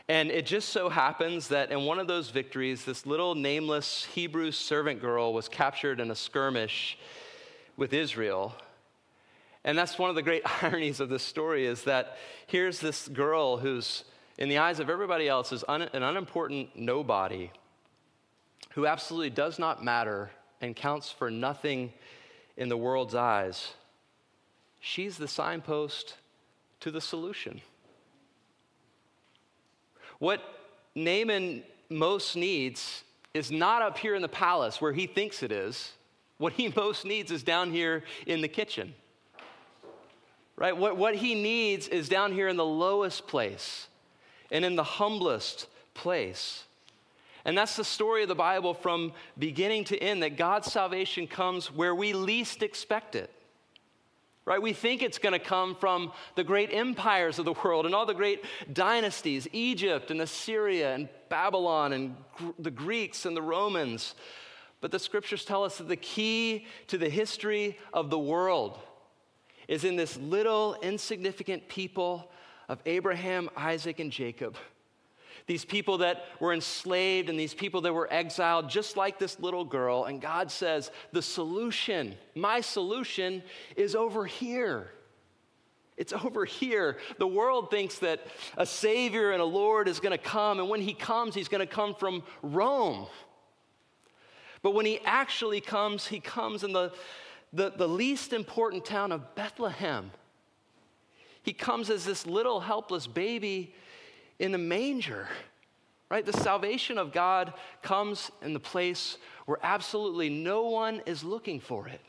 And 0.09 0.31
it 0.31 0.47
just 0.47 0.71
so 0.71 0.89
happens 0.89 1.49
that 1.49 1.71
in 1.71 1.85
one 1.85 1.99
of 1.99 2.07
those 2.07 2.31
victories, 2.31 2.87
this 2.87 3.05
little 3.05 3.35
nameless 3.35 4.07
Hebrew 4.07 4.51
servant 4.51 5.03
girl 5.03 5.35
was 5.35 5.47
captured 5.47 6.01
in 6.01 6.11
a 6.11 6.15
skirmish 6.15 6.97
with 7.77 7.93
Israel. 7.93 8.55
And 9.63 9.77
that's 9.77 9.99
one 9.99 10.09
of 10.09 10.17
the 10.17 10.23
great 10.23 10.43
ironies 10.63 11.01
of 11.01 11.11
this 11.11 11.23
story 11.23 11.67
is 11.67 11.85
that 11.85 12.17
here's 12.47 12.81
this 12.81 13.09
girl 13.09 13.59
who's, 13.59 14.05
in 14.39 14.49
the 14.49 14.57
eyes 14.57 14.81
of 14.81 14.89
everybody 14.89 15.29
else, 15.29 15.53
is 15.53 15.67
un- 15.69 15.91
an 15.93 16.03
unimportant 16.03 16.77
nobody 16.77 17.51
who 18.71 18.87
absolutely 18.87 19.29
does 19.29 19.59
not 19.59 19.85
matter 19.85 20.31
and 20.63 20.75
counts 20.75 21.11
for 21.11 21.31
nothing 21.31 21.93
in 22.57 22.71
the 22.71 22.77
world's 22.79 23.15
eyes. 23.15 23.75
She's 24.81 25.19
the 25.19 25.29
signpost 25.29 26.15
to 26.81 26.91
the 26.91 27.01
solution. 27.01 27.61
What 30.19 30.43
Naaman 30.95 31.63
most 31.89 32.37
needs 32.37 33.05
is 33.35 33.51
not 33.51 33.83
up 33.83 33.99
here 33.99 34.15
in 34.15 34.23
the 34.23 34.29
palace 34.29 34.81
where 34.81 34.93
he 34.93 35.07
thinks 35.07 35.43
it 35.43 35.53
is. 35.53 35.93
What 36.39 36.55
he 36.55 36.69
most 36.77 37.05
needs 37.05 37.31
is 37.31 37.43
down 37.43 37.71
here 37.71 38.03
in 38.27 38.41
the 38.41 38.49
kitchen. 38.49 38.95
Right? 40.57 40.77
What, 40.77 40.97
what 40.97 41.15
he 41.15 41.35
needs 41.35 41.87
is 41.89 42.09
down 42.09 42.33
here 42.33 42.49
in 42.49 42.57
the 42.57 42.65
lowest 42.65 43.27
place 43.27 43.89
and 44.51 44.65
in 44.65 44.75
the 44.75 44.85
humblest 44.85 45.67
place. 45.93 46.65
And 47.45 47.57
that's 47.57 47.77
the 47.77 47.85
story 47.85 48.23
of 48.23 48.29
the 48.29 48.35
Bible 48.35 48.75
from 48.75 49.13
beginning 49.39 49.85
to 49.85 49.99
end 49.99 50.23
that 50.23 50.37
God's 50.37 50.73
salvation 50.73 51.27
comes 51.27 51.71
where 51.71 51.95
we 51.95 52.13
least 52.13 52.63
expect 52.63 53.15
it. 53.15 53.31
Right? 54.47 54.63
We 54.63 54.73
think 54.73 55.03
it's 55.03 55.19
going 55.19 55.33
to 55.33 55.41
come 55.41 55.75
from 55.75 56.13
the 56.37 56.45
great 56.45 56.73
empires 56.73 57.39
of 57.39 57.45
the 57.45 57.53
world 57.53 57.85
and 57.85 57.95
all 57.95 58.07
the 58.07 58.15
great 58.15 58.45
dynasties, 58.73 59.49
Egypt 59.53 60.13
and 60.13 60.21
Assyria 60.21 60.95
and 60.95 61.09
Babylon 61.29 61.93
and 61.93 62.17
the 62.57 62.71
Greeks 62.71 63.27
and 63.27 63.37
the 63.37 63.43
Romans. 63.43 64.15
But 64.81 64.93
the 64.93 65.01
scriptures 65.01 65.45
tell 65.45 65.65
us 65.65 65.79
that 65.79 65.89
the 65.89 65.97
key 65.97 66.67
to 66.87 66.97
the 66.97 67.09
history 67.09 67.77
of 67.93 68.09
the 68.09 68.19
world 68.21 68.79
is 69.67 69.83
in 69.83 69.97
this 69.97 70.17
little 70.17 70.77
insignificant 70.81 71.69
people 71.69 72.31
of 72.69 72.81
Abraham, 72.87 73.51
Isaac, 73.57 73.99
and 73.99 74.13
Jacob. 74.13 74.57
These 75.47 75.65
people 75.65 75.99
that 75.99 76.25
were 76.41 76.53
enslaved 76.53 77.31
and 77.31 77.39
these 77.39 77.55
people 77.55 77.81
that 77.83 77.93
were 77.93 78.13
exiled, 78.13 78.69
just 78.69 78.97
like 78.97 79.19
this 79.19 79.39
little 79.39 79.65
girl. 79.65 80.05
And 80.05 80.21
God 80.21 80.51
says, 80.51 80.91
The 81.13 81.23
solution, 81.23 82.17
my 82.35 82.61
solution, 82.61 83.43
is 83.77 83.95
over 83.95 84.27
here. 84.27 84.89
It's 85.97 86.13
over 86.13 86.45
here. 86.45 86.99
The 87.19 87.29
world 87.29 87.71
thinks 87.71 88.01
that 88.01 88.21
a 88.57 88.67
Savior 88.67 89.31
and 89.31 89.41
a 89.41 89.47
Lord 89.47 89.89
is 89.89 90.01
going 90.01 90.17
to 90.17 90.23
come, 90.23 90.59
and 90.59 90.69
when 90.69 90.81
He 90.81 90.95
comes, 90.95 91.35
He's 91.35 91.49
going 91.49 91.67
to 91.67 91.73
come 91.73 91.95
from 91.95 92.25
Rome. 92.43 93.07
But 94.67 94.75
when 94.75 94.85
he 94.85 94.99
actually 95.05 95.61
comes, 95.61 96.09
he 96.09 96.19
comes 96.19 96.65
in 96.65 96.73
the, 96.73 96.93
the, 97.53 97.71
the 97.71 97.87
least 97.87 98.33
important 98.33 98.85
town 98.85 99.13
of 99.13 99.37
Bethlehem. 99.37 100.11
He 101.45 101.53
comes 101.53 101.89
as 101.89 102.05
this 102.05 102.27
little 102.27 102.59
helpless 102.59 103.07
baby 103.07 103.77
in 104.39 104.55
a 104.55 104.59
manger, 104.59 105.29
right? 106.11 106.25
The 106.25 106.33
salvation 106.33 106.99
of 106.99 107.13
God 107.13 107.53
comes 107.83 108.31
in 108.43 108.53
the 108.53 108.61
place 108.61 109.19
where 109.47 109.59
absolutely 109.63 110.29
no 110.29 110.65
one 110.65 111.03
is 111.07 111.25
looking 111.25 111.61
for 111.61 111.89
it. 111.89 112.01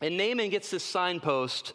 And 0.00 0.16
Naaman 0.16 0.50
gets 0.50 0.70
this 0.70 0.84
signpost 0.84 1.74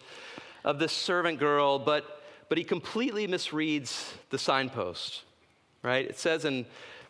of 0.63 0.79
this 0.79 0.91
servant 0.91 1.39
girl, 1.39 1.77
but, 1.77 2.23
but 2.49 2.58
he 2.58 2.63
completely 2.63 3.27
misreads 3.27 4.13
the 4.31 4.39
signpost, 4.39 5.23
right? 5.84 6.05
It 6.05 6.17
says 6.17 6.45
in 6.45 6.65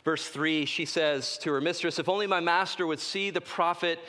Verse 0.06 0.28
3, 0.28 0.66
she 0.66 0.86
says 0.86 1.40
to 1.40 1.52
her 1.52 1.60
mistress, 1.60 1.98
If 1.98 2.08
only 2.08 2.28
my 2.28 2.40
master 2.40 2.86
would 2.86 3.00
see 3.00 3.32
the 3.32 3.42
prophet, 3.42 4.00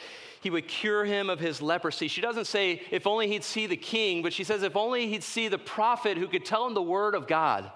he 0.46 0.50
would 0.50 0.68
cure 0.68 1.04
him 1.04 1.28
of 1.28 1.40
his 1.40 1.60
leprosy. 1.60 2.06
She 2.06 2.20
doesn't 2.20 2.44
say, 2.44 2.80
If 2.92 3.04
only 3.04 3.26
he'd 3.26 3.42
see 3.42 3.66
the 3.66 3.76
king, 3.76 4.22
but 4.22 4.32
she 4.32 4.44
says, 4.44 4.62
If 4.62 4.76
only 4.76 5.08
he'd 5.08 5.24
see 5.24 5.48
the 5.48 5.58
prophet 5.58 6.16
who 6.16 6.28
could 6.28 6.44
tell 6.44 6.64
him 6.64 6.72
the 6.72 6.80
word 6.80 7.16
of 7.16 7.26
God. 7.26 7.72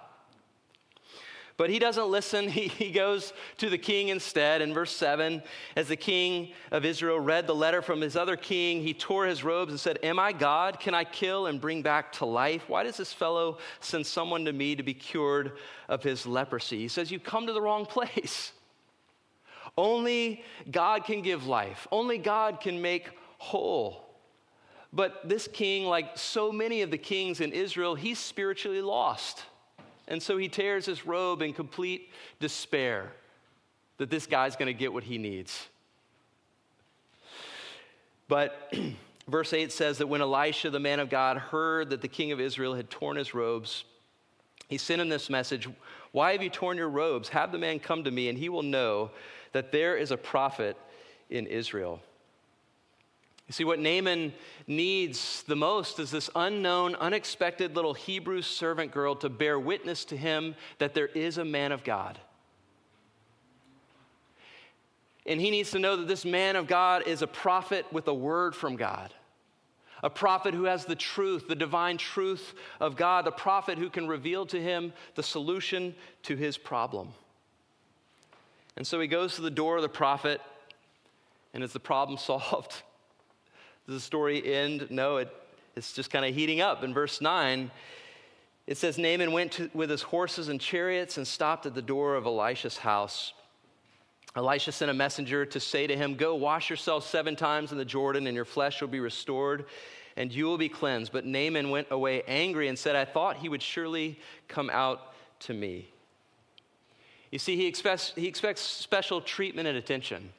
But 1.56 1.68
he 1.68 1.80
doesn't 1.80 2.06
listen. 2.06 2.48
He, 2.48 2.68
he 2.68 2.92
goes 2.92 3.32
to 3.58 3.68
the 3.68 3.76
king 3.76 4.06
instead. 4.06 4.62
In 4.62 4.72
verse 4.72 4.94
7, 4.94 5.42
as 5.74 5.88
the 5.88 5.96
king 5.96 6.52
of 6.70 6.84
Israel 6.84 7.18
read 7.18 7.48
the 7.48 7.54
letter 7.56 7.82
from 7.82 8.00
his 8.00 8.14
other 8.14 8.36
king, 8.36 8.82
he 8.82 8.94
tore 8.94 9.26
his 9.26 9.42
robes 9.42 9.72
and 9.72 9.80
said, 9.80 9.98
Am 10.04 10.20
I 10.20 10.30
God? 10.30 10.78
Can 10.78 10.94
I 10.94 11.02
kill 11.02 11.46
and 11.46 11.60
bring 11.60 11.82
back 11.82 12.12
to 12.12 12.24
life? 12.24 12.68
Why 12.68 12.84
does 12.84 12.98
this 12.98 13.12
fellow 13.12 13.58
send 13.80 14.06
someone 14.06 14.44
to 14.44 14.52
me 14.52 14.76
to 14.76 14.84
be 14.84 14.94
cured 14.94 15.58
of 15.88 16.04
his 16.04 16.24
leprosy? 16.24 16.78
He 16.78 16.88
says, 16.88 17.10
You've 17.10 17.24
come 17.24 17.48
to 17.48 17.52
the 17.52 17.60
wrong 17.60 17.84
place. 17.96 18.52
Only 19.76 20.42
God 20.70 21.04
can 21.04 21.22
give 21.22 21.46
life, 21.46 21.86
only 21.90 22.18
God 22.18 22.60
can 22.60 22.80
make 22.80 23.10
whole. 23.38 24.06
But 24.92 25.28
this 25.28 25.48
king, 25.48 25.84
like 25.84 26.18
so 26.18 26.50
many 26.50 26.82
of 26.82 26.90
the 26.90 26.98
kings 26.98 27.40
in 27.40 27.52
Israel, 27.52 27.94
he's 27.94 28.18
spiritually 28.18 28.82
lost. 28.82 29.44
And 30.08 30.20
so 30.20 30.36
he 30.36 30.48
tears 30.48 30.86
his 30.86 31.06
robe 31.06 31.42
in 31.42 31.52
complete 31.52 32.10
despair 32.40 33.12
that 33.98 34.10
this 34.10 34.26
guy's 34.26 34.56
going 34.56 34.66
to 34.66 34.74
get 34.74 34.92
what 34.92 35.04
he 35.04 35.18
needs. 35.18 35.68
But 38.26 38.72
verse 39.28 39.52
8 39.52 39.70
says 39.70 39.98
that 39.98 40.08
when 40.08 40.20
Elisha, 40.20 40.70
the 40.70 40.80
man 40.80 40.98
of 40.98 41.08
God, 41.10 41.36
heard 41.36 41.90
that 41.90 42.00
the 42.00 42.08
king 42.08 42.32
of 42.32 42.40
Israel 42.40 42.74
had 42.74 42.90
torn 42.90 43.16
his 43.16 43.34
robes, 43.34 43.84
he 44.68 44.78
sent 44.78 45.00
him 45.00 45.08
this 45.08 45.30
message 45.30 45.68
Why 46.12 46.32
have 46.32 46.42
you 46.42 46.50
torn 46.50 46.76
your 46.76 46.88
robes? 46.88 47.28
Have 47.28 47.52
the 47.52 47.58
man 47.58 47.78
come 47.78 48.04
to 48.04 48.10
me, 48.10 48.28
and 48.28 48.38
he 48.38 48.48
will 48.48 48.62
know 48.62 49.10
that 49.52 49.72
there 49.72 49.96
is 49.96 50.10
a 50.10 50.16
prophet 50.16 50.76
in 51.28 51.46
Israel. 51.46 52.00
You 53.50 53.52
see, 53.52 53.64
what 53.64 53.80
Naaman 53.80 54.32
needs 54.68 55.42
the 55.48 55.56
most 55.56 55.98
is 55.98 56.12
this 56.12 56.30
unknown, 56.36 56.94
unexpected 56.94 57.74
little 57.74 57.94
Hebrew 57.94 58.42
servant 58.42 58.92
girl 58.92 59.16
to 59.16 59.28
bear 59.28 59.58
witness 59.58 60.04
to 60.04 60.16
him 60.16 60.54
that 60.78 60.94
there 60.94 61.08
is 61.08 61.36
a 61.36 61.44
man 61.44 61.72
of 61.72 61.82
God. 61.82 62.18
And 65.26 65.40
he 65.40 65.50
needs 65.50 65.72
to 65.72 65.80
know 65.80 65.96
that 65.96 66.06
this 66.06 66.24
man 66.24 66.54
of 66.54 66.68
God 66.68 67.08
is 67.08 67.22
a 67.22 67.26
prophet 67.26 67.86
with 67.92 68.06
a 68.06 68.14
word 68.14 68.54
from 68.54 68.76
God. 68.76 69.12
A 70.02 70.10
prophet 70.10 70.54
who 70.54 70.64
has 70.64 70.84
the 70.84 70.94
truth, 70.94 71.48
the 71.48 71.54
divine 71.54 71.98
truth 71.98 72.54
of 72.78 72.96
God, 72.96 73.26
a 73.26 73.32
prophet 73.32 73.78
who 73.78 73.90
can 73.90 74.06
reveal 74.06 74.46
to 74.46 74.60
him 74.60 74.92
the 75.16 75.22
solution 75.22 75.94
to 76.22 76.36
his 76.36 76.56
problem. 76.56 77.12
And 78.80 78.86
so 78.86 78.98
he 78.98 79.08
goes 79.08 79.34
to 79.34 79.42
the 79.42 79.50
door 79.50 79.76
of 79.76 79.82
the 79.82 79.90
prophet, 79.90 80.40
and 81.52 81.62
is 81.62 81.74
the 81.74 81.78
problem 81.78 82.16
solved? 82.18 82.82
Does 83.86 83.96
the 83.96 84.00
story 84.00 84.54
end? 84.54 84.86
No, 84.88 85.18
it, 85.18 85.28
it's 85.76 85.92
just 85.92 86.10
kind 86.10 86.24
of 86.24 86.34
heating 86.34 86.62
up. 86.62 86.82
In 86.82 86.94
verse 86.94 87.20
9, 87.20 87.70
it 88.66 88.78
says 88.78 88.96
Naaman 88.96 89.32
went 89.32 89.52
to, 89.52 89.70
with 89.74 89.90
his 89.90 90.00
horses 90.00 90.48
and 90.48 90.58
chariots 90.58 91.18
and 91.18 91.28
stopped 91.28 91.66
at 91.66 91.74
the 91.74 91.82
door 91.82 92.14
of 92.14 92.24
Elisha's 92.24 92.78
house. 92.78 93.34
Elisha 94.34 94.72
sent 94.72 94.90
a 94.90 94.94
messenger 94.94 95.44
to 95.44 95.60
say 95.60 95.86
to 95.86 95.94
him, 95.94 96.14
Go 96.14 96.34
wash 96.34 96.70
yourself 96.70 97.06
seven 97.06 97.36
times 97.36 97.72
in 97.72 97.76
the 97.76 97.84
Jordan, 97.84 98.26
and 98.26 98.34
your 98.34 98.46
flesh 98.46 98.80
will 98.80 98.88
be 98.88 99.00
restored, 99.00 99.66
and 100.16 100.32
you 100.32 100.46
will 100.46 100.56
be 100.56 100.70
cleansed. 100.70 101.12
But 101.12 101.26
Naaman 101.26 101.68
went 101.68 101.88
away 101.90 102.22
angry 102.26 102.68
and 102.68 102.78
said, 102.78 102.96
I 102.96 103.04
thought 103.04 103.36
he 103.36 103.50
would 103.50 103.60
surely 103.60 104.18
come 104.48 104.70
out 104.70 105.12
to 105.40 105.52
me. 105.52 105.90
You 107.30 107.38
see, 107.38 107.56
he 107.56 107.66
expects, 107.66 108.12
he 108.16 108.26
expects 108.26 108.60
special 108.60 109.20
treatment 109.20 109.68
and 109.68 109.78
attention. 109.78 110.30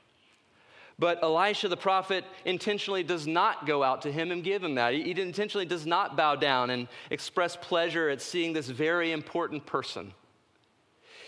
But 1.00 1.24
Elisha 1.24 1.68
the 1.68 1.78
prophet 1.78 2.26
intentionally 2.46 3.02
does 3.02 3.26
not 3.26 3.66
go 3.66 3.82
out 3.82 4.04
to 4.04 4.12
him 4.12 4.32
and 4.32 4.44
give 4.44 4.64
him 4.64 4.76
that. 4.76 4.94
He 4.94 5.20
intentionally 5.20 5.66
does 5.66 5.86
not 5.86 6.16
bow 6.16 6.36
down 6.36 6.70
and 6.70 6.88
express 7.10 7.56
pleasure 7.56 8.10
at 8.10 8.22
seeing 8.22 8.54
this 8.54 8.68
very 8.68 9.12
important 9.12 9.66
person. 9.66 10.14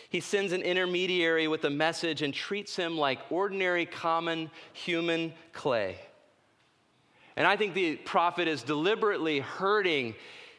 He 0.09 0.19
sends 0.19 0.51
an 0.51 0.61
intermediary 0.61 1.47
with 1.47 1.63
a 1.63 1.71
message 1.71 2.21
and 2.21 2.31
treats 2.31 2.75
him 2.75 2.97
like 2.99 3.19
ordinary, 3.31 3.87
common 3.87 4.51
human 4.73 5.33
clay. 5.53 5.97
And 7.35 7.47
I 7.47 7.55
think 7.55 7.73
the 7.73 7.95
prophet 7.95 8.47
is 8.47 8.61
deliberately 8.61 9.39
hurting 9.39 10.13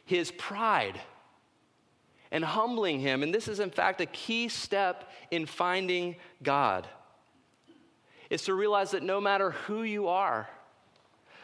his 0.07 0.33
pride 0.33 1.01
and 2.35 2.45
humbling 2.45 2.99
him. 2.99 3.23
And 3.23 3.33
this 3.33 3.47
is, 3.47 3.61
in 3.61 3.71
fact, 3.71 4.01
a 4.01 4.07
key 4.07 4.49
step 4.49 5.09
in 5.31 5.47
finding 5.47 6.17
God. 6.43 6.89
Is 8.29 8.43
to 8.43 8.55
realize 8.55 8.91
that 8.91 9.05
no 9.05 9.21
matter 9.21 9.53
who 9.53 9.85
you 9.85 10.09
are, 10.09 10.49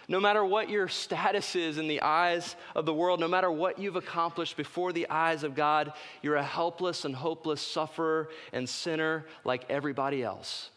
no 0.08 0.18
matter 0.18 0.44
what 0.44 0.68
your 0.68 0.88
status 0.88 1.54
is 1.54 1.78
in 1.78 1.86
the 1.86 2.02
eyes 2.02 2.56
of 2.74 2.86
the 2.86 2.92
world, 2.92 3.20
no 3.20 3.28
matter 3.28 3.52
what 3.52 3.78
you've 3.78 3.94
accomplished 3.94 4.56
before 4.56 4.92
the 4.92 5.08
eyes 5.08 5.44
of 5.44 5.54
God, 5.54 5.92
you're 6.22 6.34
a 6.34 6.42
helpless 6.42 7.04
and 7.04 7.14
hopeless 7.14 7.62
sufferer 7.62 8.28
and 8.52 8.68
sinner 8.68 9.26
like 9.44 9.64
everybody 9.70 10.24
else. 10.24 10.70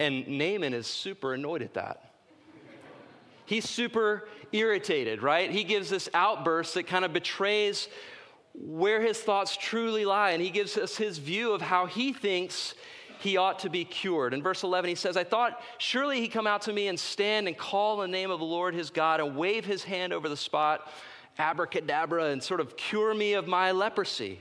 And 0.00 0.26
Naaman 0.26 0.74
is 0.74 0.88
super 0.88 1.34
annoyed 1.34 1.62
at 1.62 1.74
that. 1.74 2.10
He's 3.46 3.68
super 3.68 4.26
irritated, 4.50 5.22
right? 5.22 5.50
He 5.50 5.62
gives 5.62 5.88
this 5.88 6.08
outburst 6.14 6.74
that 6.74 6.88
kind 6.88 7.04
of 7.04 7.12
betrays 7.12 7.86
where 8.54 9.00
his 9.00 9.18
thoughts 9.18 9.56
truly 9.56 10.04
lie, 10.04 10.30
and 10.30 10.42
he 10.42 10.50
gives 10.50 10.76
us 10.76 10.96
his 10.96 11.18
view 11.18 11.52
of 11.52 11.60
how 11.60 11.86
he 11.86 12.12
thinks 12.12 12.74
he 13.18 13.36
ought 13.36 13.58
to 13.60 13.70
be 13.70 13.84
cured. 13.84 14.34
In 14.34 14.42
verse 14.42 14.62
11, 14.62 14.88
he 14.88 14.94
says, 14.94 15.16
I 15.16 15.24
thought 15.24 15.60
surely 15.78 16.20
he 16.20 16.28
come 16.28 16.46
out 16.46 16.62
to 16.62 16.72
me 16.72 16.88
and 16.88 16.98
stand 16.98 17.48
and 17.48 17.56
call 17.56 17.96
the 17.96 18.08
name 18.08 18.30
of 18.30 18.38
the 18.38 18.44
Lord 18.44 18.74
his 18.74 18.90
God 18.90 19.20
and 19.20 19.36
wave 19.36 19.64
his 19.64 19.82
hand 19.82 20.12
over 20.12 20.28
the 20.28 20.36
spot, 20.36 20.90
abracadabra, 21.38 22.26
and 22.26 22.42
sort 22.42 22.60
of 22.60 22.76
cure 22.76 23.14
me 23.14 23.32
of 23.32 23.46
my 23.46 23.72
leprosy. 23.72 24.40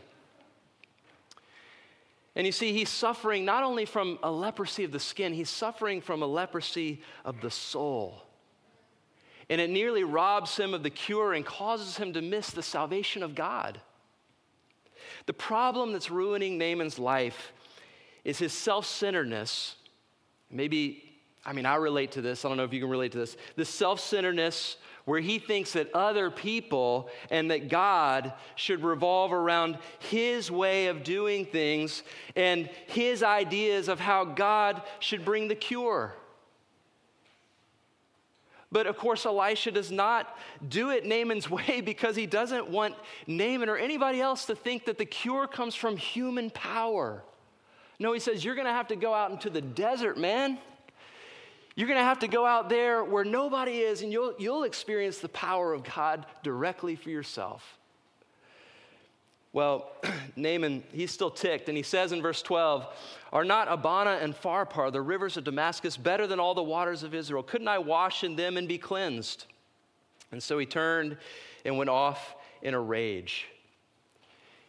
And 2.36 2.46
you 2.46 2.52
see, 2.52 2.74
he's 2.74 2.90
suffering 2.90 3.46
not 3.46 3.64
only 3.64 3.86
from 3.86 4.20
a 4.24 4.32
leprosy 4.32 4.84
of 4.84 4.92
the 4.92 5.00
skin, 5.00 5.34
he's 5.34 5.50
suffering 5.50 6.02
from 6.02 6.22
a 6.22 6.28
leprosy 6.28 7.02
of 7.26 7.42
the 7.42 7.52
soul. 7.52 8.24
And 9.50 9.62
it 9.62 9.70
nearly 9.70 10.04
robs 10.04 10.58
him 10.58 10.74
of 10.74 10.84
the 10.84 10.90
cure 10.90 11.34
and 11.34 11.46
causes 11.46 11.98
him 11.98 12.14
to 12.14 12.22
miss 12.22 12.52
the 12.52 12.64
salvation 12.64 13.22
of 13.24 13.36
God. 13.36 13.80
The 15.26 15.34
problem 15.34 15.94
that's 15.94 16.10
ruining 16.12 16.58
Naaman's 16.58 17.00
life 17.00 17.54
is 18.24 18.38
his 18.40 18.54
self 18.54 18.86
centeredness. 18.86 19.76
Maybe, 20.50 21.04
I 21.46 21.54
mean, 21.54 21.66
I 21.66 21.76
relate 21.76 22.12
to 22.14 22.22
this. 22.22 22.46
I 22.46 22.48
don't 22.48 22.58
know 22.58 22.64
if 22.64 22.74
you 22.74 22.82
can 22.82 22.90
relate 22.90 23.12
to 23.14 23.18
this. 23.18 23.38
The 23.56 23.66
self 23.66 24.00
centeredness 24.00 24.78
where 25.06 25.20
he 25.20 25.38
thinks 25.38 25.74
that 25.74 25.94
other 25.94 26.32
people 26.32 27.10
and 27.30 27.52
that 27.52 27.68
God 27.68 28.34
should 28.56 28.84
revolve 28.84 29.34
around 29.34 29.78
his 30.00 30.50
way 30.50 30.88
of 30.88 31.04
doing 31.04 31.46
things 31.46 32.04
and 32.36 32.70
his 32.88 33.22
ideas 33.22 33.90
of 33.90 34.00
how 34.00 34.24
God 34.24 34.82
should 35.00 35.26
bring 35.26 35.50
the 35.50 35.56
cure. 35.56 36.16
But 38.74 38.88
of 38.88 38.98
course, 38.98 39.28
Elisha 39.28 39.70
does 39.70 39.92
not 39.92 40.36
do 40.68 40.90
it 40.90 41.06
Naaman's 41.06 41.48
way 41.58 41.80
because 41.80 42.16
he 42.16 42.26
doesn't 42.26 42.68
want 42.68 42.96
Naaman 43.28 43.70
or 43.70 43.78
anybody 43.78 44.20
else 44.20 44.46
to 44.48 44.56
think 44.56 44.86
that 44.86 44.98
the 44.98 45.06
cure 45.06 45.48
comes 45.48 45.76
from 45.76 45.96
human 45.96 46.50
power. 46.50 47.24
No, 48.00 48.12
he 48.12 48.20
says, 48.20 48.44
You're 48.44 48.56
going 48.56 48.68
to 48.68 48.74
have 48.74 48.88
to 48.88 48.96
go 48.96 49.14
out 49.14 49.32
into 49.32 49.52
the 49.52 49.62
desert, 49.62 50.18
man. 50.18 50.58
You're 51.76 51.88
going 51.88 52.00
to 52.00 52.04
have 52.04 52.20
to 52.20 52.28
go 52.28 52.46
out 52.46 52.68
there 52.70 53.04
where 53.04 53.24
nobody 53.24 53.80
is, 53.80 54.02
and 54.02 54.12
you'll, 54.12 54.34
you'll 54.38 54.64
experience 54.64 55.20
the 55.20 55.30
power 55.30 55.74
of 55.74 55.84
God 55.84 56.26
directly 56.44 56.96
for 56.96 57.10
yourself. 57.10 57.78
Well, 59.54 59.92
Naaman, 60.36 60.84
he's 60.92 61.12
still 61.12 61.30
ticked, 61.30 61.70
and 61.70 61.78
he 61.78 61.84
says 61.84 62.12
in 62.12 62.22
verse 62.22 62.42
12, 62.42 62.88
Are 63.32 63.46
not 63.46 63.68
Abana 63.72 64.18
and 64.22 64.36
Pharpar, 64.36 64.92
the 64.92 65.02
rivers 65.02 65.38
of 65.38 65.44
Damascus, 65.44 65.96
better 65.96 66.28
than 66.28 66.40
all 66.40 66.56
the 66.56 66.64
waters 66.64 67.04
of 67.04 67.14
Israel? 67.14 67.44
Couldn't 67.44 67.68
I 67.68 67.78
wash 67.78 68.24
in 68.24 68.36
them 68.36 68.58
and 68.58 68.68
be 68.68 68.80
cleansed? 68.80 69.46
And 70.32 70.42
so 70.42 70.58
he 70.58 70.66
turned 70.66 71.18
and 71.64 71.78
went 71.78 71.92
off 71.92 72.36
in 72.64 72.74
a 72.74 72.80
rage. 72.80 73.46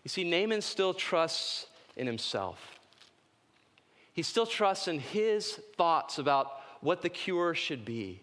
You 0.05 0.11
see, 0.11 0.23
Naaman 0.23 0.61
still 0.61 0.93
trusts 0.93 1.67
in 1.97 2.07
himself. 2.07 2.79
He 4.13 4.23
still 4.23 4.47
trusts 4.47 4.87
in 4.87 5.01
his 5.01 5.55
thoughts 5.77 6.19
about 6.19 6.61
what 6.83 7.01
the 7.01 7.09
cure 7.09 7.55
should 7.55 7.87
be. 7.87 8.21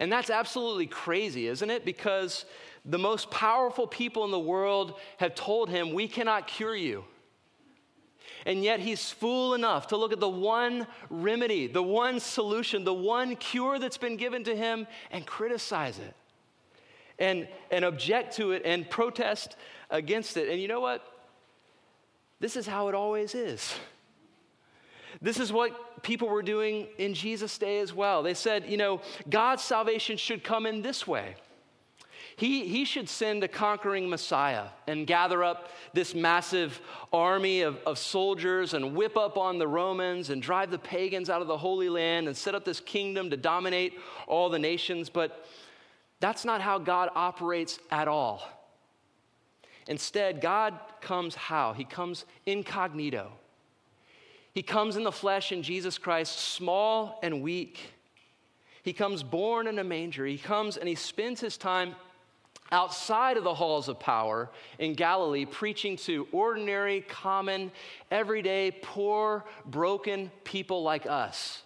And 0.00 0.10
that's 0.10 0.30
absolutely 0.30 0.86
crazy, 0.86 1.46
isn't 1.46 1.70
it? 1.70 1.84
Because 1.84 2.44
the 2.84 2.98
most 2.98 3.30
powerful 3.30 3.86
people 3.86 4.24
in 4.24 4.30
the 4.30 4.38
world 4.38 4.98
have 5.18 5.34
told 5.34 5.70
him, 5.70 5.92
We 5.92 6.08
cannot 6.08 6.46
cure 6.46 6.74
you. 6.74 7.04
And 8.44 8.64
yet 8.64 8.80
he's 8.80 9.10
fool 9.10 9.54
enough 9.54 9.88
to 9.88 9.96
look 9.96 10.12
at 10.12 10.18
the 10.18 10.28
one 10.28 10.86
remedy, 11.10 11.68
the 11.68 11.82
one 11.82 12.18
solution, 12.18 12.82
the 12.82 12.94
one 12.94 13.36
cure 13.36 13.78
that's 13.78 13.98
been 13.98 14.16
given 14.16 14.42
to 14.44 14.56
him 14.56 14.86
and 15.12 15.24
criticize 15.24 15.98
it 15.98 16.14
and, 17.18 17.46
and 17.70 17.84
object 17.84 18.36
to 18.36 18.50
it 18.52 18.62
and 18.64 18.88
protest 18.90 19.56
against 19.90 20.36
it. 20.36 20.48
And 20.48 20.60
you 20.60 20.66
know 20.66 20.80
what? 20.80 21.06
This 22.40 22.56
is 22.56 22.66
how 22.66 22.88
it 22.88 22.94
always 22.96 23.36
is. 23.36 23.72
This 25.20 25.38
is 25.38 25.52
what 25.52 26.02
people 26.02 26.28
were 26.28 26.42
doing 26.42 26.88
in 26.98 27.14
Jesus' 27.14 27.56
day 27.58 27.78
as 27.78 27.94
well. 27.94 28.24
They 28.24 28.34
said, 28.34 28.68
you 28.68 28.76
know, 28.76 29.00
God's 29.30 29.62
salvation 29.62 30.16
should 30.16 30.42
come 30.42 30.66
in 30.66 30.82
this 30.82 31.06
way. 31.06 31.36
He, 32.36 32.66
he 32.66 32.84
should 32.84 33.08
send 33.08 33.44
a 33.44 33.48
conquering 33.48 34.08
Messiah 34.08 34.66
and 34.86 35.06
gather 35.06 35.44
up 35.44 35.70
this 35.92 36.14
massive 36.14 36.80
army 37.12 37.62
of, 37.62 37.78
of 37.86 37.98
soldiers 37.98 38.74
and 38.74 38.94
whip 38.94 39.16
up 39.16 39.36
on 39.36 39.58
the 39.58 39.68
Romans 39.68 40.30
and 40.30 40.40
drive 40.40 40.70
the 40.70 40.78
pagans 40.78 41.28
out 41.28 41.42
of 41.42 41.48
the 41.48 41.58
Holy 41.58 41.88
Land 41.88 42.26
and 42.26 42.36
set 42.36 42.54
up 42.54 42.64
this 42.64 42.80
kingdom 42.80 43.30
to 43.30 43.36
dominate 43.36 43.98
all 44.26 44.48
the 44.48 44.58
nations. 44.58 45.10
But 45.10 45.46
that's 46.20 46.44
not 46.44 46.60
how 46.60 46.78
God 46.78 47.10
operates 47.14 47.78
at 47.90 48.08
all. 48.08 48.42
Instead, 49.88 50.40
God 50.40 50.78
comes 51.00 51.34
how? 51.34 51.72
He 51.72 51.84
comes 51.84 52.24
incognito. 52.46 53.32
He 54.54 54.62
comes 54.62 54.96
in 54.96 55.04
the 55.04 55.12
flesh 55.12 55.50
in 55.50 55.62
Jesus 55.62 55.98
Christ, 55.98 56.38
small 56.38 57.18
and 57.22 57.42
weak. 57.42 57.92
He 58.82 58.92
comes 58.92 59.22
born 59.22 59.66
in 59.66 59.78
a 59.78 59.84
manger. 59.84 60.26
He 60.26 60.38
comes 60.38 60.76
and 60.76 60.88
he 60.88 60.94
spends 60.94 61.40
his 61.40 61.56
time 61.56 61.94
outside 62.72 63.36
of 63.36 63.44
the 63.44 63.54
halls 63.54 63.88
of 63.88 64.00
power 64.00 64.50
in 64.78 64.94
Galilee, 64.94 65.44
preaching 65.44 65.96
to 65.98 66.26
ordinary, 66.32 67.02
common, 67.02 67.70
everyday, 68.10 68.70
poor, 68.82 69.44
broken 69.66 70.30
people 70.42 70.82
like 70.82 71.06
us. 71.06 71.62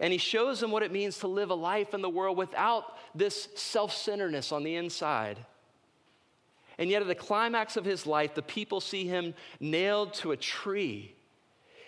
And 0.00 0.12
he 0.12 0.18
shows 0.18 0.60
them 0.60 0.70
what 0.70 0.82
it 0.82 0.92
means 0.92 1.18
to 1.18 1.28
live 1.28 1.50
a 1.50 1.54
life 1.54 1.94
in 1.94 2.02
the 2.02 2.10
world 2.10 2.36
without 2.36 2.98
this 3.14 3.48
self 3.54 3.94
centeredness 3.94 4.52
on 4.52 4.62
the 4.64 4.76
inside. 4.76 5.38
And 6.78 6.90
yet, 6.90 7.02
at 7.02 7.08
the 7.08 7.14
climax 7.14 7.76
of 7.76 7.84
his 7.84 8.06
life, 8.06 8.34
the 8.34 8.42
people 8.42 8.80
see 8.80 9.06
him 9.06 9.34
nailed 9.58 10.14
to 10.14 10.30
a 10.30 10.36
tree 10.36 11.14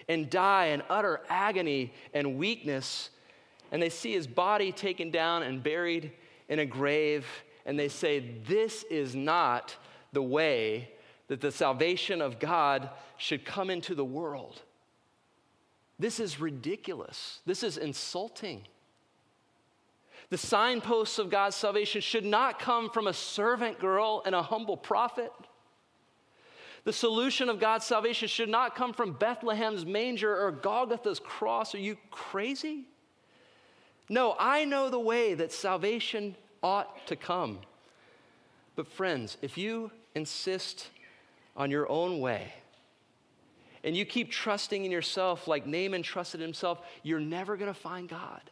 and 0.08 0.28
die 0.28 0.66
in 0.66 0.82
utter 0.90 1.20
agony 1.28 1.92
and 2.12 2.36
weakness. 2.38 3.10
And 3.70 3.80
they 3.80 3.88
see 3.88 4.12
his 4.12 4.26
body 4.26 4.72
taken 4.72 5.12
down 5.12 5.44
and 5.44 5.62
buried 5.62 6.10
in 6.50 6.58
a 6.58 6.66
grave. 6.66 7.26
And 7.64 7.78
they 7.78 7.88
say, 7.88 8.18
This 8.46 8.82
is 8.90 9.14
not 9.14 9.74
the 10.12 10.22
way 10.22 10.90
that 11.28 11.40
the 11.40 11.52
salvation 11.52 12.20
of 12.20 12.38
God 12.38 12.90
should 13.16 13.46
come 13.46 13.70
into 13.70 13.94
the 13.94 14.04
world. 14.04 14.60
This 15.98 16.20
is 16.20 16.40
ridiculous. 16.40 17.40
This 17.46 17.62
is 17.62 17.78
insulting. 17.78 18.62
The 20.30 20.38
signposts 20.38 21.18
of 21.18 21.30
God's 21.30 21.56
salvation 21.56 22.00
should 22.00 22.24
not 22.24 22.58
come 22.58 22.90
from 22.90 23.06
a 23.06 23.12
servant 23.12 23.78
girl 23.78 24.22
and 24.24 24.34
a 24.34 24.42
humble 24.42 24.76
prophet. 24.76 25.32
The 26.84 26.92
solution 26.92 27.48
of 27.48 27.60
God's 27.60 27.84
salvation 27.84 28.28
should 28.28 28.48
not 28.48 28.74
come 28.74 28.92
from 28.92 29.12
Bethlehem's 29.12 29.84
manger 29.84 30.34
or 30.34 30.50
Golgotha's 30.50 31.20
cross. 31.20 31.74
Are 31.74 31.78
you 31.78 31.96
crazy? 32.10 32.86
No, 34.10 34.34
I 34.40 34.64
know 34.64 34.90
the 34.90 34.98
way 34.98 35.34
that 35.34 35.52
salvation 35.52 36.34
ought 36.64 37.06
to 37.06 37.14
come. 37.14 37.60
But, 38.74 38.88
friends, 38.88 39.38
if 39.40 39.56
you 39.56 39.92
insist 40.16 40.88
on 41.56 41.70
your 41.70 41.88
own 41.88 42.18
way, 42.18 42.52
and 43.84 43.96
you 43.96 44.04
keep 44.04 44.30
trusting 44.30 44.84
in 44.84 44.90
yourself 44.90 45.46
like 45.46 45.64
Naaman 45.64 46.02
trusted 46.02 46.40
himself, 46.40 46.80
you're 47.04 47.20
never 47.20 47.56
going 47.56 47.72
to 47.72 47.78
find 47.78 48.08
God. 48.08 48.42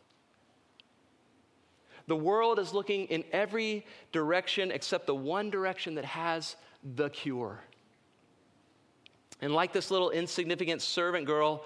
The 2.07 2.17
world 2.17 2.61
is 2.61 2.73
looking 2.73 3.07
in 3.07 3.25
every 3.33 3.85
direction 4.13 4.71
except 4.71 5.07
the 5.07 5.15
one 5.15 5.51
direction 5.51 5.97
that 5.97 6.05
has 6.05 6.55
the 6.83 7.11
cure. 7.11 7.61
And 9.43 9.53
like 9.53 9.73
this 9.73 9.91
little 9.91 10.11
insignificant 10.11 10.83
servant 10.83 11.27
girl, 11.27 11.65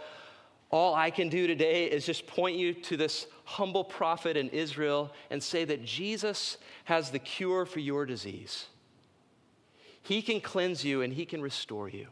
all 0.73 0.95
I 0.95 1.11
can 1.11 1.29
do 1.29 1.47
today 1.47 1.85
is 1.85 2.07
just 2.07 2.27
point 2.27 2.57
you 2.57 2.73
to 2.73 2.97
this 2.97 3.27
humble 3.45 3.85
prophet 3.85 4.39
in 4.39 4.49
Israel 4.49 5.13
and 5.31 5.41
say 5.43 5.67
that 5.67 5.85
Jesus 5.85 6.57
has 6.85 7.11
the 7.11 7.19
cure 7.19 7.67
for 7.67 7.79
your 7.79 8.07
disease. 8.07 8.67
He 10.03 10.23
can 10.23 10.41
cleanse 10.41 10.83
you 10.83 11.03
and 11.03 11.13
he 11.13 11.27
can 11.27 11.43
restore 11.43 11.91
you. 11.91 12.09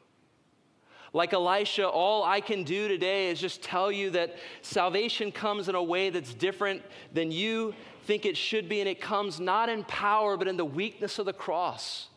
Like 1.15 1.33
Elisha, 1.33 1.89
all 1.89 2.23
I 2.23 2.41
can 2.41 2.63
do 2.63 2.87
today 2.87 3.31
is 3.31 3.41
just 3.41 3.63
tell 3.63 3.91
you 3.91 4.11
that 4.11 4.37
salvation 4.61 5.33
comes 5.33 5.69
in 5.69 5.75
a 5.75 5.83
way 5.83 6.11
that's 6.11 6.35
different 6.35 6.83
than 7.13 7.33
you 7.33 7.75
think 8.05 8.27
it 8.27 8.37
should 8.37 8.69
be, 8.69 8.81
and 8.81 8.89
it 8.89 9.01
comes 9.01 9.41
not 9.41 9.69
in 9.69 9.85
power, 9.85 10.37
but 10.37 10.47
in 10.47 10.57
the 10.57 10.65
weakness 10.65 11.19
of 11.19 11.27
the 11.27 11.33
cross. 11.33 12.09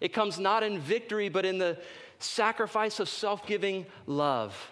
It 0.00 0.14
comes 0.14 0.38
not 0.38 0.62
in 0.62 0.78
victory, 0.78 1.28
but 1.28 1.44
in 1.44 1.58
the 1.58 1.78
sacrifice 2.18 3.00
of 3.00 3.08
self 3.08 3.46
giving 3.46 3.84
love. 4.06 4.70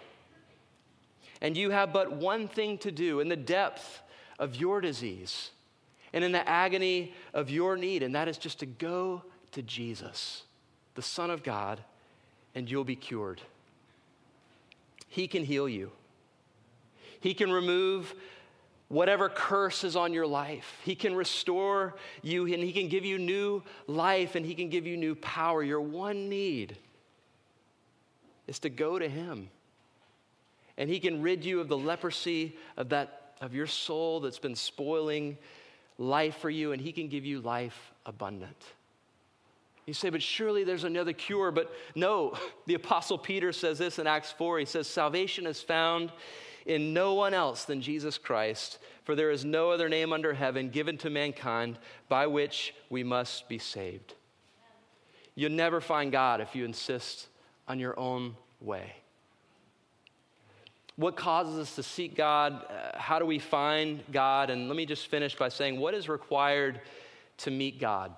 And 1.41 1.57
you 1.57 1.69
have 1.71 1.91
but 1.91 2.13
one 2.13 2.47
thing 2.47 2.77
to 2.79 2.91
do 2.91 3.19
in 3.19 3.29
the 3.29 3.35
depth 3.35 4.01
of 4.39 4.55
your 4.55 4.81
disease 4.81 5.51
and 6.13 6.23
in 6.23 6.31
the 6.31 6.47
agony 6.47 7.13
of 7.33 7.49
your 7.49 7.75
need, 7.75 8.03
and 8.03 8.15
that 8.15 8.27
is 8.27 8.37
just 8.37 8.59
to 8.59 8.65
go 8.65 9.21
to 9.51 9.61
Jesus, 9.61 10.43
the 10.95 11.01
Son 11.01 11.29
of 11.29 11.43
God 11.43 11.81
and 12.55 12.71
you'll 12.71 12.85
be 12.85 12.95
cured. 12.95 13.41
He 15.09 15.27
can 15.27 15.43
heal 15.43 15.69
you. 15.69 15.91
He 17.19 17.33
can 17.33 17.51
remove 17.51 18.15
whatever 18.87 19.29
curse 19.29 19.83
is 19.83 19.95
on 19.95 20.13
your 20.13 20.25
life. 20.25 20.79
He 20.83 20.95
can 20.95 21.13
restore 21.15 21.95
you 22.21 22.45
and 22.45 22.63
He 22.63 22.71
can 22.71 22.87
give 22.87 23.03
you 23.03 23.17
new 23.17 23.61
life 23.87 24.35
and 24.35 24.45
He 24.45 24.55
can 24.55 24.69
give 24.69 24.87
you 24.87 24.95
new 24.95 25.15
power. 25.15 25.61
Your 25.61 25.81
one 25.81 26.29
need 26.29 26.77
is 28.47 28.59
to 28.59 28.69
go 28.69 28.97
to 28.97 29.07
Him. 29.07 29.49
And 30.77 30.89
He 30.89 30.99
can 30.99 31.21
rid 31.21 31.45
you 31.45 31.59
of 31.59 31.67
the 31.67 31.77
leprosy 31.77 32.57
of, 32.77 32.89
that, 32.89 33.33
of 33.41 33.53
your 33.53 33.67
soul 33.67 34.19
that's 34.19 34.39
been 34.39 34.55
spoiling 34.55 35.37
life 35.97 36.37
for 36.37 36.49
you, 36.49 36.71
and 36.71 36.81
He 36.81 36.91
can 36.91 37.07
give 37.07 37.25
you 37.25 37.41
life 37.41 37.93
abundant. 38.05 38.61
You 39.85 39.93
say, 39.93 40.09
but 40.09 40.23
surely 40.23 40.63
there's 40.63 40.83
another 40.83 41.13
cure. 41.13 41.51
But 41.51 41.71
no, 41.93 42.37
the 42.65 42.73
Apostle 42.73 43.17
Peter 43.17 43.51
says 43.51 43.77
this 43.77 43.99
in 43.99 44.07
Acts 44.07 44.31
4. 44.31 44.59
He 44.59 44.65
says, 44.65 44.87
Salvation 44.87 45.45
is 45.45 45.61
found 45.61 46.11
in 46.65 46.93
no 46.93 47.13
one 47.13 47.33
else 47.33 47.65
than 47.65 47.81
Jesus 47.81 48.17
Christ, 48.17 48.79
for 49.03 49.15
there 49.15 49.29
is 49.29 49.45
no 49.45 49.69
other 49.69 49.87
name 49.87 50.11
under 50.11 50.33
heaven 50.33 50.69
given 50.69 50.97
to 50.99 51.09
mankind 51.11 51.77
by 52.09 52.25
which 52.25 52.73
we 52.89 53.03
must 53.03 53.47
be 53.47 53.59
saved. 53.59 54.15
You'll 55.35 55.51
never 55.51 55.81
find 55.81 56.11
God 56.11 56.41
if 56.41 56.55
you 56.55 56.65
insist 56.65 57.27
on 57.67 57.79
your 57.79 57.99
own 57.99 58.35
way. 58.61 58.93
What 60.97 61.17
causes 61.17 61.59
us 61.59 61.75
to 61.75 61.83
seek 61.83 62.15
God? 62.15 62.65
Uh, 62.69 62.97
how 62.97 63.19
do 63.19 63.25
we 63.25 63.39
find 63.39 64.03
God? 64.11 64.49
And 64.49 64.67
let 64.67 64.77
me 64.77 64.85
just 64.85 65.07
finish 65.07 65.35
by 65.35 65.49
saying, 65.49 65.79
what 65.79 65.93
is 65.93 66.07
required 66.07 66.79
to 67.39 67.51
meet 67.51 67.79
God? 67.79 68.15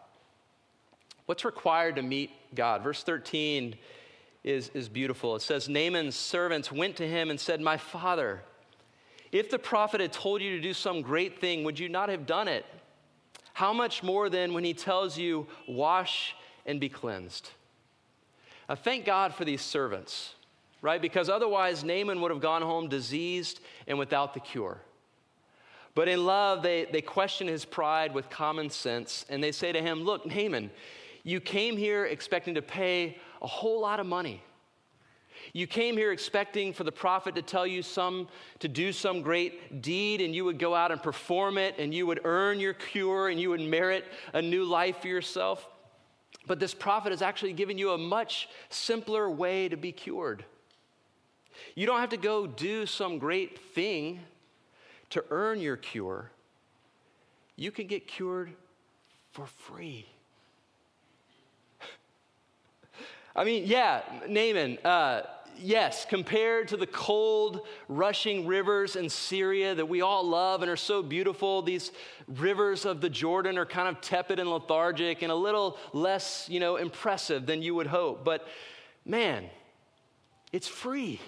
What's 1.26 1.44
required 1.44 1.96
to 1.96 2.02
meet 2.02 2.32
God? 2.56 2.84
Verse 2.84 3.04
13 3.04 3.76
is, 4.44 4.70
is 4.74 4.88
beautiful. 4.88 5.36
It 5.36 5.42
says, 5.42 5.68
Naaman's 5.68 6.16
servants 6.16 6.72
went 6.72 6.96
to 6.98 7.08
him 7.08 7.30
and 7.30 7.40
said, 7.40 7.60
My 7.60 7.78
father, 7.78 8.42
if 9.32 9.50
the 9.50 9.60
prophet 9.60 10.00
had 10.00 10.14
told 10.14 10.42
you 10.42 10.56
to 10.56 10.62
do 10.62 10.74
some 10.74 11.02
great 11.02 11.42
thing, 11.42 11.64
would 11.64 11.80
you 11.80 11.90
not 11.90 12.10
have 12.10 12.26
done 12.26 12.48
it? 12.48 12.66
How 13.54 13.74
much 13.74 14.04
more 14.04 14.30
then 14.30 14.54
when 14.54 14.64
he 14.64 14.74
tells 14.74 15.18
you, 15.18 15.48
Wash 15.68 16.36
and 16.66 16.80
be 16.80 16.90
cleansed? 16.90 17.50
Uh, 18.70 18.76
thank 18.76 19.04
God 19.04 19.34
for 19.34 19.44
these 19.44 19.62
servants, 19.62 20.36
right? 20.82 21.02
Because 21.02 21.30
otherwise, 21.30 21.84
Naaman 21.84 22.22
would 22.22 22.32
have 22.32 22.42
gone 22.42 22.62
home 22.62 22.88
diseased 22.88 23.60
and 23.88 23.98
without 23.98 24.34
the 24.34 24.40
cure. 24.40 24.80
But 25.96 26.08
in 26.08 26.26
love, 26.26 26.62
they, 26.62 26.86
they 26.86 27.02
question 27.02 27.48
his 27.48 27.66
pride 27.66 28.14
with 28.14 28.30
common 28.30 28.70
sense, 28.70 29.26
and 29.30 29.44
they 29.44 29.52
say 29.52 29.72
to 29.72 29.82
him, 29.82 30.04
Look, 30.04 30.26
Naaman, 30.26 30.70
you 31.24 31.40
came 31.40 31.76
here 31.76 32.06
expecting 32.06 32.56
to 32.56 32.62
pay 32.62 33.18
a 33.42 33.48
whole 33.48 33.82
lot 33.82 34.00
of 34.00 34.06
money. 34.06 34.44
You 35.54 35.66
came 35.66 35.98
here 35.98 36.12
expecting 36.12 36.74
for 36.74 36.84
the 36.84 36.92
prophet 36.92 37.36
to 37.36 37.42
tell 37.42 37.66
you 37.66 37.82
some, 37.82 38.28
to 38.60 38.68
do 38.68 38.92
some 38.92 39.22
great 39.22 39.82
deed, 39.82 40.22
and 40.22 40.36
you 40.36 40.46
would 40.46 40.60
go 40.60 40.76
out 40.76 40.92
and 40.92 41.02
perform 41.02 41.58
it, 41.58 41.76
and 41.80 41.94
you 41.94 42.06
would 42.06 42.22
earn 42.26 42.60
your 42.60 42.74
cure, 42.74 43.30
and 43.30 43.40
you 43.40 43.50
would 43.50 43.62
merit 43.62 44.06
a 44.34 44.42
new 44.42 44.66
life 44.66 44.98
for 45.02 45.08
yourself. 45.08 45.68
But 46.46 46.60
this 46.60 46.74
prophet 46.74 47.12
has 47.12 47.22
actually 47.22 47.54
given 47.54 47.78
you 47.78 47.92
a 47.92 47.98
much 47.98 48.50
simpler 48.70 49.30
way 49.30 49.68
to 49.68 49.78
be 49.78 49.92
cured. 49.92 50.46
You 51.76 51.86
don't 51.86 52.00
have 52.00 52.10
to 52.10 52.18
go 52.18 52.48
do 52.48 52.86
some 52.86 53.18
great 53.20 53.60
thing 53.60 54.20
to 55.12 55.24
earn 55.30 55.60
your 55.60 55.78
cure. 55.78 56.32
You 57.56 57.72
can 57.72 57.88
get 57.88 58.08
cured 58.08 58.54
for 59.32 59.46
free. 59.46 60.06
I 63.36 63.44
mean, 63.44 63.64
yeah, 63.66 64.02
Naaman, 64.28 64.78
uh, 64.84 65.22
yes, 65.60 66.06
compared 66.06 66.68
to 66.70 66.78
the 66.78 66.88
cold, 66.88 67.68
rushing 67.88 68.48
rivers 68.48 68.96
in 68.96 69.10
Syria 69.10 69.76
that 69.76 69.88
we 69.88 70.02
all 70.02 70.24
love 70.24 70.62
and 70.62 70.70
are 70.70 70.78
so 70.78 71.02
beautiful, 71.02 71.62
these 71.62 71.92
rivers 72.28 72.86
of 72.86 73.02
the 73.02 73.10
Jordan 73.10 73.58
are 73.58 73.66
kind 73.66 73.88
of 73.88 74.02
tepid 74.02 74.40
and 74.40 74.50
lethargic 74.50 75.22
and 75.22 75.32
a 75.32 75.36
little 75.36 75.78
less, 75.94 76.48
you 76.50 76.60
know, 76.60 76.76
impressive 76.76 77.46
than 77.46 77.62
you 77.62 77.76
would 77.76 77.88
hope. 77.88 78.24
But 78.24 78.48
man, 79.06 79.46
it's 80.52 80.68
free. 80.68 81.20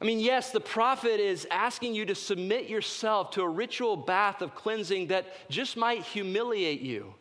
I 0.00 0.06
mean, 0.06 0.18
yes, 0.18 0.50
the 0.50 0.60
prophet 0.60 1.20
is 1.20 1.46
asking 1.50 1.94
you 1.94 2.06
to 2.06 2.14
submit 2.14 2.68
yourself 2.68 3.32
to 3.32 3.42
a 3.42 3.48
ritual 3.48 3.96
bath 3.96 4.40
of 4.40 4.54
cleansing 4.54 5.08
that 5.08 5.26
just 5.50 5.76
might 5.76 6.02
humiliate 6.02 6.80
you. 6.80 7.14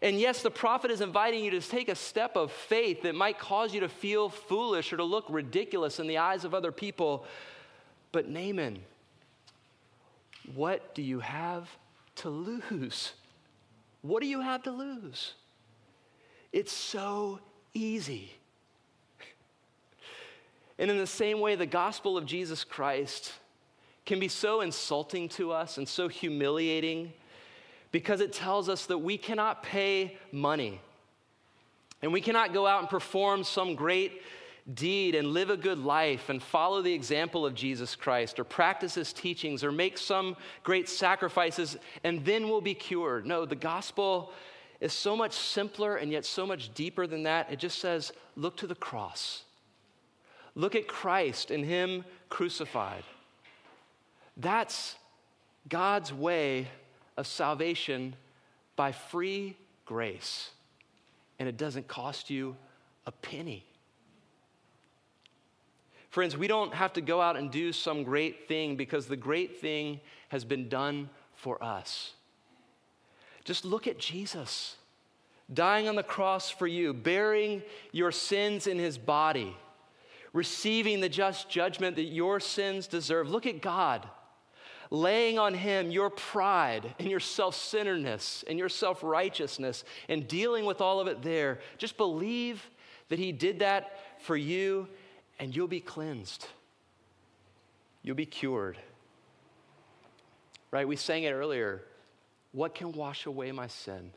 And 0.00 0.20
yes, 0.20 0.42
the 0.42 0.50
prophet 0.50 0.90
is 0.90 1.00
inviting 1.00 1.44
you 1.44 1.50
to 1.52 1.60
take 1.60 1.88
a 1.88 1.94
step 1.94 2.36
of 2.36 2.52
faith 2.52 3.02
that 3.02 3.14
might 3.14 3.38
cause 3.38 3.74
you 3.74 3.80
to 3.80 3.88
feel 3.88 4.28
foolish 4.28 4.92
or 4.92 4.98
to 4.98 5.04
look 5.04 5.24
ridiculous 5.28 5.98
in 5.98 6.06
the 6.06 6.18
eyes 6.18 6.44
of 6.44 6.54
other 6.54 6.70
people. 6.70 7.24
But 8.12 8.28
Naaman, 8.28 8.80
what 10.54 10.94
do 10.94 11.02
you 11.02 11.20
have 11.20 11.68
to 12.16 12.28
lose? 12.28 13.12
What 14.02 14.20
do 14.20 14.28
you 14.28 14.40
have 14.42 14.62
to 14.64 14.70
lose? 14.70 15.34
It's 16.52 16.72
so 16.72 17.40
easy. 17.72 18.32
And 20.78 20.90
in 20.90 20.98
the 20.98 21.06
same 21.06 21.40
way, 21.40 21.54
the 21.54 21.66
gospel 21.66 22.16
of 22.16 22.26
Jesus 22.26 22.64
Christ 22.64 23.32
can 24.06 24.20
be 24.20 24.28
so 24.28 24.60
insulting 24.60 25.28
to 25.30 25.52
us 25.52 25.78
and 25.78 25.88
so 25.88 26.08
humiliating 26.08 27.12
because 27.92 28.20
it 28.20 28.32
tells 28.32 28.68
us 28.68 28.86
that 28.86 28.98
we 28.98 29.16
cannot 29.16 29.62
pay 29.62 30.18
money 30.32 30.80
and 32.02 32.12
we 32.12 32.20
cannot 32.20 32.52
go 32.52 32.66
out 32.66 32.80
and 32.80 32.90
perform 32.90 33.44
some 33.44 33.74
great 33.74 34.20
deed 34.74 35.14
and 35.14 35.28
live 35.28 35.48
a 35.48 35.56
good 35.56 35.78
life 35.78 36.28
and 36.28 36.42
follow 36.42 36.82
the 36.82 36.92
example 36.92 37.46
of 37.46 37.54
Jesus 37.54 37.94
Christ 37.96 38.38
or 38.38 38.44
practice 38.44 38.94
his 38.94 39.12
teachings 39.12 39.62
or 39.62 39.72
make 39.72 39.96
some 39.96 40.36
great 40.64 40.88
sacrifices 40.88 41.78
and 42.02 42.24
then 42.24 42.48
we'll 42.48 42.60
be 42.60 42.74
cured. 42.74 43.26
No, 43.26 43.46
the 43.46 43.54
gospel 43.54 44.32
is 44.80 44.92
so 44.92 45.16
much 45.16 45.32
simpler 45.32 45.96
and 45.96 46.10
yet 46.10 46.26
so 46.26 46.46
much 46.46 46.74
deeper 46.74 47.06
than 47.06 47.22
that. 47.22 47.50
It 47.50 47.58
just 47.58 47.78
says, 47.78 48.12
look 48.36 48.56
to 48.58 48.66
the 48.66 48.74
cross. 48.74 49.44
Look 50.54 50.74
at 50.74 50.86
Christ 50.86 51.50
and 51.50 51.64
him 51.64 52.04
crucified. 52.28 53.04
That's 54.36 54.96
God's 55.68 56.12
way 56.12 56.68
of 57.16 57.26
salvation 57.26 58.16
by 58.76 58.92
free 58.92 59.56
grace, 59.84 60.50
and 61.38 61.48
it 61.48 61.56
doesn't 61.56 61.88
cost 61.88 62.30
you 62.30 62.56
a 63.06 63.12
penny. 63.12 63.64
Friends, 66.10 66.36
we 66.36 66.46
don't 66.46 66.72
have 66.72 66.92
to 66.92 67.00
go 67.00 67.20
out 67.20 67.36
and 67.36 67.50
do 67.50 67.72
some 67.72 68.04
great 68.04 68.46
thing 68.46 68.76
because 68.76 69.06
the 69.06 69.16
great 69.16 69.60
thing 69.60 70.00
has 70.28 70.44
been 70.44 70.68
done 70.68 71.10
for 71.34 71.62
us. 71.62 72.12
Just 73.44 73.64
look 73.64 73.86
at 73.86 73.98
Jesus 73.98 74.76
dying 75.52 75.88
on 75.88 75.96
the 75.96 76.02
cross 76.02 76.50
for 76.50 76.66
you, 76.66 76.94
bearing 76.94 77.62
your 77.92 78.12
sins 78.12 78.66
in 78.66 78.78
his 78.78 78.96
body, 78.96 79.56
receiving 80.34 81.00
the 81.00 81.08
just 81.08 81.48
judgment 81.48 81.96
that 81.96 82.02
your 82.02 82.38
sins 82.40 82.86
deserve. 82.86 83.30
Look 83.30 83.46
at 83.46 83.62
God 83.62 84.06
laying 84.90 85.38
on 85.38 85.54
him 85.54 85.90
your 85.90 86.10
pride 86.10 86.94
and 86.98 87.08
your 87.08 87.20
self 87.20 87.54
centeredness 87.54 88.44
and 88.48 88.58
your 88.58 88.68
self 88.68 89.02
righteousness 89.02 89.84
and 90.08 90.28
dealing 90.28 90.64
with 90.64 90.80
all 90.80 91.00
of 91.00 91.06
it 91.06 91.22
there. 91.22 91.60
Just 91.78 91.96
believe 91.96 92.68
that 93.08 93.18
he 93.18 93.32
did 93.32 93.60
that 93.60 93.98
for 94.20 94.36
you 94.36 94.88
and 95.38 95.54
you'll 95.54 95.68
be 95.68 95.80
cleansed. 95.80 96.46
You'll 98.02 98.16
be 98.16 98.26
cured. 98.26 98.78
Right? 100.70 100.86
We 100.86 100.96
sang 100.96 101.22
it 101.22 101.32
earlier. 101.32 101.82
What 102.52 102.74
can 102.74 102.92
wash 102.92 103.26
away 103.26 103.50
my 103.52 103.66
sin? 103.66 104.12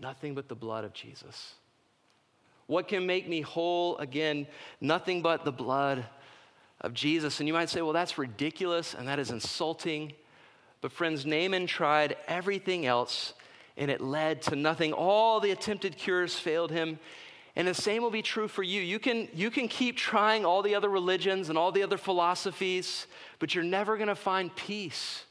Nothing 0.00 0.34
but 0.34 0.48
the 0.48 0.54
blood 0.54 0.84
of 0.84 0.92
Jesus. 0.92 1.54
What 2.66 2.88
can 2.88 3.06
make 3.06 3.28
me 3.28 3.40
whole 3.40 3.98
again? 3.98 4.46
Nothing 4.80 5.22
but 5.22 5.44
the 5.44 5.52
blood 5.52 6.04
of 6.80 6.94
Jesus. 6.94 7.40
And 7.40 7.48
you 7.48 7.54
might 7.54 7.70
say, 7.70 7.82
well, 7.82 7.92
that's 7.92 8.18
ridiculous 8.18 8.94
and 8.94 9.08
that 9.08 9.18
is 9.18 9.30
insulting. 9.30 10.12
But, 10.80 10.92
friends, 10.92 11.24
Naaman 11.24 11.66
tried 11.66 12.16
everything 12.28 12.86
else 12.86 13.34
and 13.76 13.90
it 13.90 14.00
led 14.00 14.42
to 14.42 14.56
nothing. 14.56 14.92
All 14.92 15.40
the 15.40 15.50
attempted 15.50 15.96
cures 15.96 16.34
failed 16.34 16.70
him. 16.70 16.98
And 17.56 17.68
the 17.68 17.74
same 17.74 18.02
will 18.02 18.10
be 18.10 18.22
true 18.22 18.48
for 18.48 18.62
you. 18.62 18.80
You 18.80 18.98
can, 18.98 19.28
you 19.32 19.50
can 19.50 19.68
keep 19.68 19.96
trying 19.96 20.44
all 20.44 20.62
the 20.62 20.74
other 20.74 20.88
religions 20.88 21.50
and 21.50 21.58
all 21.58 21.70
the 21.70 21.84
other 21.84 21.96
philosophies, 21.96 23.06
but 23.38 23.54
you're 23.54 23.62
never 23.62 23.96
going 23.96 24.08
to 24.08 24.16
find 24.16 24.54
peace. 24.56 25.24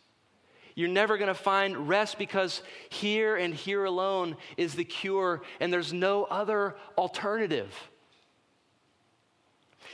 You're 0.75 0.89
never 0.89 1.17
going 1.17 1.27
to 1.27 1.33
find 1.33 1.87
rest 1.87 2.17
because 2.17 2.61
here 2.89 3.35
and 3.35 3.53
here 3.53 3.85
alone 3.85 4.37
is 4.57 4.73
the 4.73 4.83
cure, 4.83 5.41
and 5.59 5.71
there's 5.71 5.93
no 5.93 6.23
other 6.25 6.75
alternative. 6.97 7.73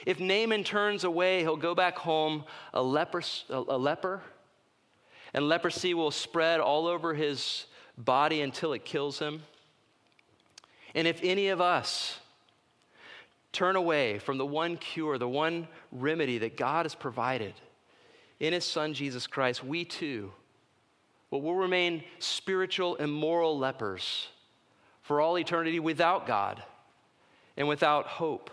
If 0.05 0.19
Naaman 0.19 0.63
turns 0.63 1.03
away, 1.03 1.41
he'll 1.41 1.57
go 1.57 1.75
back 1.75 1.97
home 1.97 2.45
a 2.73 2.81
leper, 2.81 3.21
a 3.49 3.77
leper, 3.77 4.21
and 5.33 5.47
leprosy 5.47 5.93
will 5.93 6.11
spread 6.11 6.59
all 6.59 6.87
over 6.87 7.13
his 7.13 7.65
body 7.97 8.41
until 8.41 8.73
it 8.73 8.85
kills 8.85 9.19
him. 9.19 9.43
And 10.95 11.05
if 11.05 11.19
any 11.21 11.49
of 11.49 11.61
us 11.61 12.19
turn 13.51 13.75
away 13.75 14.19
from 14.19 14.37
the 14.37 14.45
one 14.45 14.77
cure, 14.77 15.17
the 15.17 15.27
one 15.27 15.67
remedy 15.91 16.37
that 16.39 16.55
God 16.55 16.85
has 16.85 16.95
provided 16.95 17.53
in 18.39 18.53
his 18.53 18.63
Son 18.63 18.93
Jesus 18.93 19.27
Christ, 19.27 19.63
we 19.63 19.83
too 19.83 20.31
well, 21.31 21.41
will 21.41 21.55
remain 21.55 22.03
spiritual 22.19 22.97
and 22.97 23.11
moral 23.11 23.57
lepers 23.57 24.27
for 25.01 25.21
all 25.21 25.37
eternity 25.37 25.79
without 25.79 26.25
God 26.25 26.63
and 27.57 27.67
without 27.67 28.05
hope. 28.05 28.49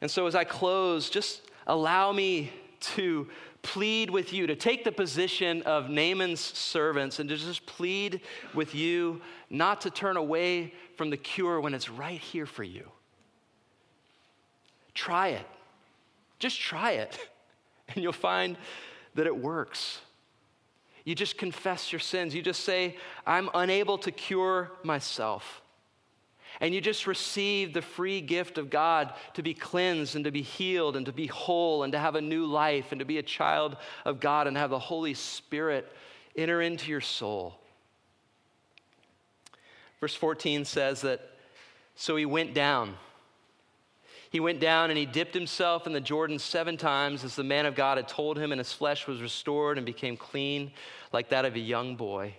And 0.00 0.10
so, 0.10 0.26
as 0.26 0.34
I 0.34 0.44
close, 0.44 1.10
just 1.10 1.42
allow 1.66 2.12
me 2.12 2.52
to 2.80 3.28
plead 3.62 4.08
with 4.10 4.32
you 4.32 4.46
to 4.46 4.54
take 4.54 4.84
the 4.84 4.92
position 4.92 5.62
of 5.62 5.90
Naaman's 5.90 6.40
servants 6.40 7.18
and 7.18 7.28
to 7.28 7.36
just 7.36 7.66
plead 7.66 8.20
with 8.54 8.74
you 8.74 9.20
not 9.50 9.80
to 9.82 9.90
turn 9.90 10.16
away 10.16 10.72
from 10.96 11.10
the 11.10 11.16
cure 11.16 11.60
when 11.60 11.74
it's 11.74 11.88
right 11.88 12.20
here 12.20 12.46
for 12.46 12.62
you. 12.62 12.88
Try 14.94 15.28
it. 15.28 15.46
Just 16.38 16.60
try 16.60 16.92
it, 16.92 17.18
and 17.88 18.02
you'll 18.02 18.12
find 18.12 18.56
that 19.14 19.26
it 19.26 19.36
works. 19.36 20.00
You 21.08 21.14
just 21.14 21.38
confess 21.38 21.90
your 21.90 22.00
sins. 22.00 22.34
You 22.34 22.42
just 22.42 22.64
say, 22.64 22.96
I'm 23.26 23.48
unable 23.54 23.96
to 23.98 24.10
cure 24.10 24.70
myself 24.82 25.62
and 26.60 26.74
you 26.74 26.80
just 26.80 27.06
receive 27.06 27.72
the 27.72 27.82
free 27.82 28.20
gift 28.20 28.58
of 28.58 28.68
God 28.68 29.14
to 29.34 29.42
be 29.42 29.54
cleansed 29.54 30.16
and 30.16 30.24
to 30.24 30.30
be 30.30 30.42
healed 30.42 30.96
and 30.96 31.06
to 31.06 31.12
be 31.12 31.26
whole 31.26 31.82
and 31.82 31.92
to 31.92 31.98
have 31.98 32.14
a 32.14 32.20
new 32.20 32.44
life 32.44 32.92
and 32.92 32.98
to 32.98 33.04
be 33.04 33.18
a 33.18 33.22
child 33.22 33.76
of 34.04 34.20
God 34.20 34.46
and 34.46 34.56
have 34.56 34.70
the 34.70 34.78
Holy 34.78 35.14
Spirit 35.14 35.90
enter 36.36 36.60
into 36.60 36.90
your 36.90 37.00
soul. 37.00 37.54
Verse 40.00 40.14
14 40.14 40.64
says 40.64 41.00
that 41.02 41.20
so 41.94 42.16
he 42.16 42.26
went 42.26 42.54
down. 42.54 42.94
He 44.30 44.40
went 44.40 44.60
down 44.60 44.90
and 44.90 44.98
he 44.98 45.06
dipped 45.06 45.34
himself 45.34 45.86
in 45.86 45.92
the 45.92 46.00
Jordan 46.00 46.38
seven 46.38 46.76
times 46.76 47.24
as 47.24 47.34
the 47.34 47.44
man 47.44 47.66
of 47.66 47.74
God 47.74 47.96
had 47.96 48.08
told 48.08 48.38
him, 48.38 48.52
and 48.52 48.58
his 48.58 48.72
flesh 48.72 49.06
was 49.06 49.22
restored 49.22 49.78
and 49.78 49.86
became 49.86 50.16
clean 50.16 50.72
like 51.12 51.30
that 51.30 51.44
of 51.44 51.54
a 51.54 51.60
young 51.60 51.96
boy. 51.96 52.34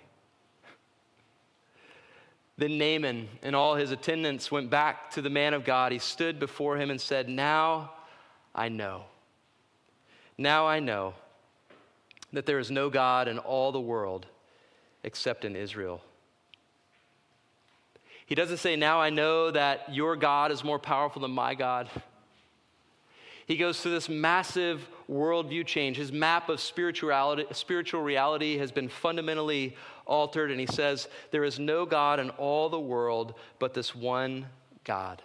Then 2.58 2.78
Naaman 2.78 3.30
and 3.42 3.56
all 3.56 3.76
his 3.76 3.92
attendants 3.92 4.52
went 4.52 4.70
back 4.70 5.12
to 5.12 5.22
the 5.22 5.30
man 5.30 5.54
of 5.54 5.64
God. 5.64 5.92
He 5.92 6.00
stood 6.00 6.40
before 6.40 6.78
him 6.78 6.92
and 6.92 7.00
said, 7.00 7.30
Now 7.30 7.94
I 8.54 8.70
know. 8.70 9.06
Now 10.38 10.68
I 10.68 10.80
know 10.80 11.14
that 12.34 12.46
there 12.46 12.60
is 12.60 12.70
no 12.70 12.90
God 12.90 13.28
in 13.28 13.40
all 13.40 13.72
the 13.72 13.80
world 13.80 14.28
except 15.04 15.46
in 15.46 15.56
Israel. 15.56 16.02
He 18.30 18.36
doesn't 18.36 18.58
say, 18.58 18.76
Now 18.76 19.02
I 19.02 19.10
know 19.10 19.50
that 19.50 19.92
your 19.94 20.16
God 20.16 20.52
is 20.52 20.64
more 20.64 20.78
powerful 20.78 21.24
than 21.24 21.32
my 21.32 21.56
God. 21.56 21.90
He 23.48 23.58
goes 23.58 23.82
through 23.82 23.94
this 23.94 24.08
massive 24.08 24.88
worldview 25.10 25.66
change. 25.66 25.98
His 25.98 26.12
map 26.12 26.48
of 26.48 26.60
spirituality, 26.60 27.46
spiritual 27.52 28.04
reality 28.04 28.60
has 28.60 28.72
been 28.72 28.88
fundamentally 28.88 29.76
altered, 30.06 30.52
and 30.52 30.60
he 30.60 30.68
says, 30.68 31.08
There 31.32 31.44
is 31.44 31.58
no 31.58 31.88
God 31.88 32.20
in 32.20 32.30
all 32.32 32.70
the 32.70 32.80
world 32.80 33.34
but 33.58 33.74
this 33.74 33.96
one 33.96 34.46
God. 34.84 35.24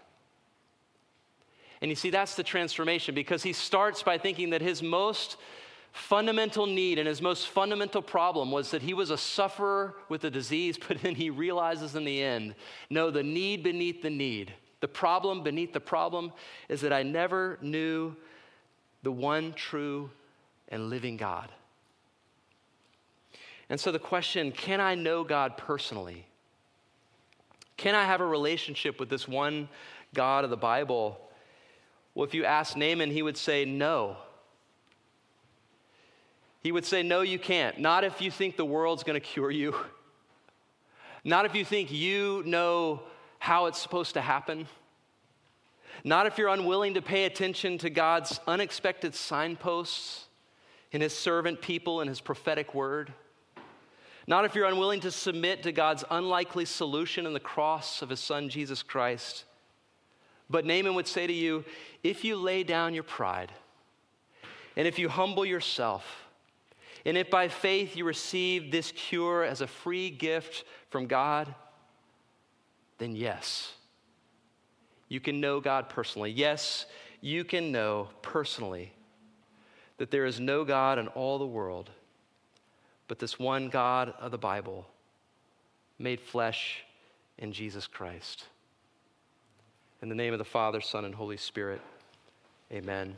And 1.82 1.90
you 1.90 1.96
see, 1.96 2.08
that's 2.08 2.36
the 2.36 2.42
transformation 2.42 3.14
because 3.14 3.42
he 3.42 3.52
starts 3.52 4.02
by 4.02 4.16
thinking 4.16 4.48
that 4.50 4.62
his 4.62 4.82
most 4.82 5.36
fundamental 5.94 6.66
need 6.66 6.98
and 6.98 7.06
his 7.06 7.22
most 7.22 7.46
fundamental 7.46 8.02
problem 8.02 8.50
was 8.50 8.72
that 8.72 8.82
he 8.82 8.92
was 8.92 9.10
a 9.10 9.16
sufferer 9.16 9.94
with 10.08 10.24
a 10.24 10.30
disease, 10.30 10.76
but 10.88 11.00
then 11.00 11.14
he 11.14 11.30
realizes 11.30 11.94
in 11.94 12.04
the 12.04 12.20
end 12.20 12.54
no, 12.90 13.10
the 13.10 13.22
need 13.22 13.62
beneath 13.62 14.02
the 14.02 14.10
need, 14.10 14.52
the 14.80 14.88
problem 14.88 15.42
beneath 15.42 15.72
the 15.72 15.80
problem 15.80 16.32
is 16.68 16.80
that 16.80 16.92
I 16.92 17.04
never 17.04 17.58
knew 17.62 18.14
the 19.04 19.12
one 19.12 19.52
true 19.52 20.10
and 20.68 20.90
living 20.90 21.16
God. 21.16 21.48
And 23.70 23.78
so 23.78 23.92
the 23.92 23.98
question 24.00 24.50
can 24.50 24.80
I 24.80 24.96
know 24.96 25.22
God 25.22 25.56
personally? 25.56 26.26
Can 27.76 27.94
I 27.94 28.04
have 28.04 28.20
a 28.20 28.26
relationship 28.26 28.98
with 28.98 29.08
this 29.08 29.28
one 29.28 29.68
God 30.12 30.42
of 30.42 30.50
the 30.50 30.56
Bible? 30.56 31.20
Well, 32.14 32.26
if 32.26 32.34
you 32.34 32.44
ask 32.44 32.76
Naaman, 32.76 33.10
he 33.10 33.22
would 33.22 33.36
say 33.36 33.64
no. 33.64 34.16
He 36.64 36.72
would 36.72 36.86
say, 36.86 37.02
No, 37.02 37.20
you 37.20 37.38
can't. 37.38 37.78
Not 37.78 38.02
if 38.02 38.20
you 38.20 38.30
think 38.30 38.56
the 38.56 38.64
world's 38.64 39.04
going 39.04 39.20
to 39.20 39.24
cure 39.24 39.50
you. 39.50 39.76
Not 41.22 41.44
if 41.44 41.54
you 41.54 41.64
think 41.64 41.92
you 41.92 42.42
know 42.44 43.02
how 43.38 43.66
it's 43.66 43.78
supposed 43.78 44.14
to 44.14 44.20
happen. 44.20 44.66
Not 46.02 46.26
if 46.26 46.38
you're 46.38 46.48
unwilling 46.48 46.94
to 46.94 47.02
pay 47.02 47.26
attention 47.26 47.78
to 47.78 47.90
God's 47.90 48.40
unexpected 48.46 49.14
signposts 49.14 50.26
in 50.90 51.02
His 51.02 51.16
servant 51.16 51.60
people 51.60 52.00
and 52.00 52.08
His 52.08 52.20
prophetic 52.20 52.74
word. 52.74 53.12
Not 54.26 54.46
if 54.46 54.54
you're 54.54 54.66
unwilling 54.66 55.00
to 55.00 55.10
submit 55.10 55.62
to 55.64 55.72
God's 55.72 56.02
unlikely 56.10 56.64
solution 56.64 57.26
in 57.26 57.34
the 57.34 57.40
cross 57.40 58.00
of 58.00 58.08
his 58.08 58.20
son, 58.20 58.48
Jesus 58.48 58.82
Christ. 58.82 59.44
But 60.48 60.64
Naaman 60.64 60.94
would 60.94 61.06
say 61.06 61.26
to 61.26 61.32
you 61.32 61.64
if 62.02 62.24
you 62.24 62.36
lay 62.36 62.62
down 62.62 62.94
your 62.94 63.02
pride, 63.02 63.52
and 64.76 64.88
if 64.88 64.98
you 64.98 65.10
humble 65.10 65.44
yourself, 65.44 66.23
and 67.04 67.16
if 67.16 67.30
by 67.30 67.48
faith 67.48 67.96
you 67.96 68.04
receive 68.04 68.70
this 68.70 68.92
cure 68.92 69.44
as 69.44 69.60
a 69.60 69.66
free 69.66 70.10
gift 70.10 70.64
from 70.90 71.06
God, 71.06 71.54
then 72.98 73.14
yes, 73.14 73.72
you 75.08 75.20
can 75.20 75.40
know 75.40 75.60
God 75.60 75.88
personally. 75.88 76.30
Yes, 76.30 76.86
you 77.20 77.44
can 77.44 77.72
know 77.72 78.08
personally 78.22 78.92
that 79.98 80.10
there 80.10 80.26
is 80.26 80.40
no 80.40 80.64
God 80.64 80.98
in 80.98 81.08
all 81.08 81.38
the 81.38 81.46
world 81.46 81.90
but 83.08 83.18
this 83.18 83.38
one 83.38 83.68
God 83.68 84.14
of 84.18 84.30
the 84.30 84.38
Bible 84.38 84.86
made 85.98 86.20
flesh 86.20 86.84
in 87.38 87.52
Jesus 87.52 87.86
Christ. 87.86 88.46
In 90.02 90.08
the 90.08 90.14
name 90.14 90.32
of 90.32 90.38
the 90.38 90.44
Father, 90.44 90.80
Son, 90.80 91.04
and 91.04 91.14
Holy 91.14 91.36
Spirit, 91.36 91.80
amen. 92.72 93.16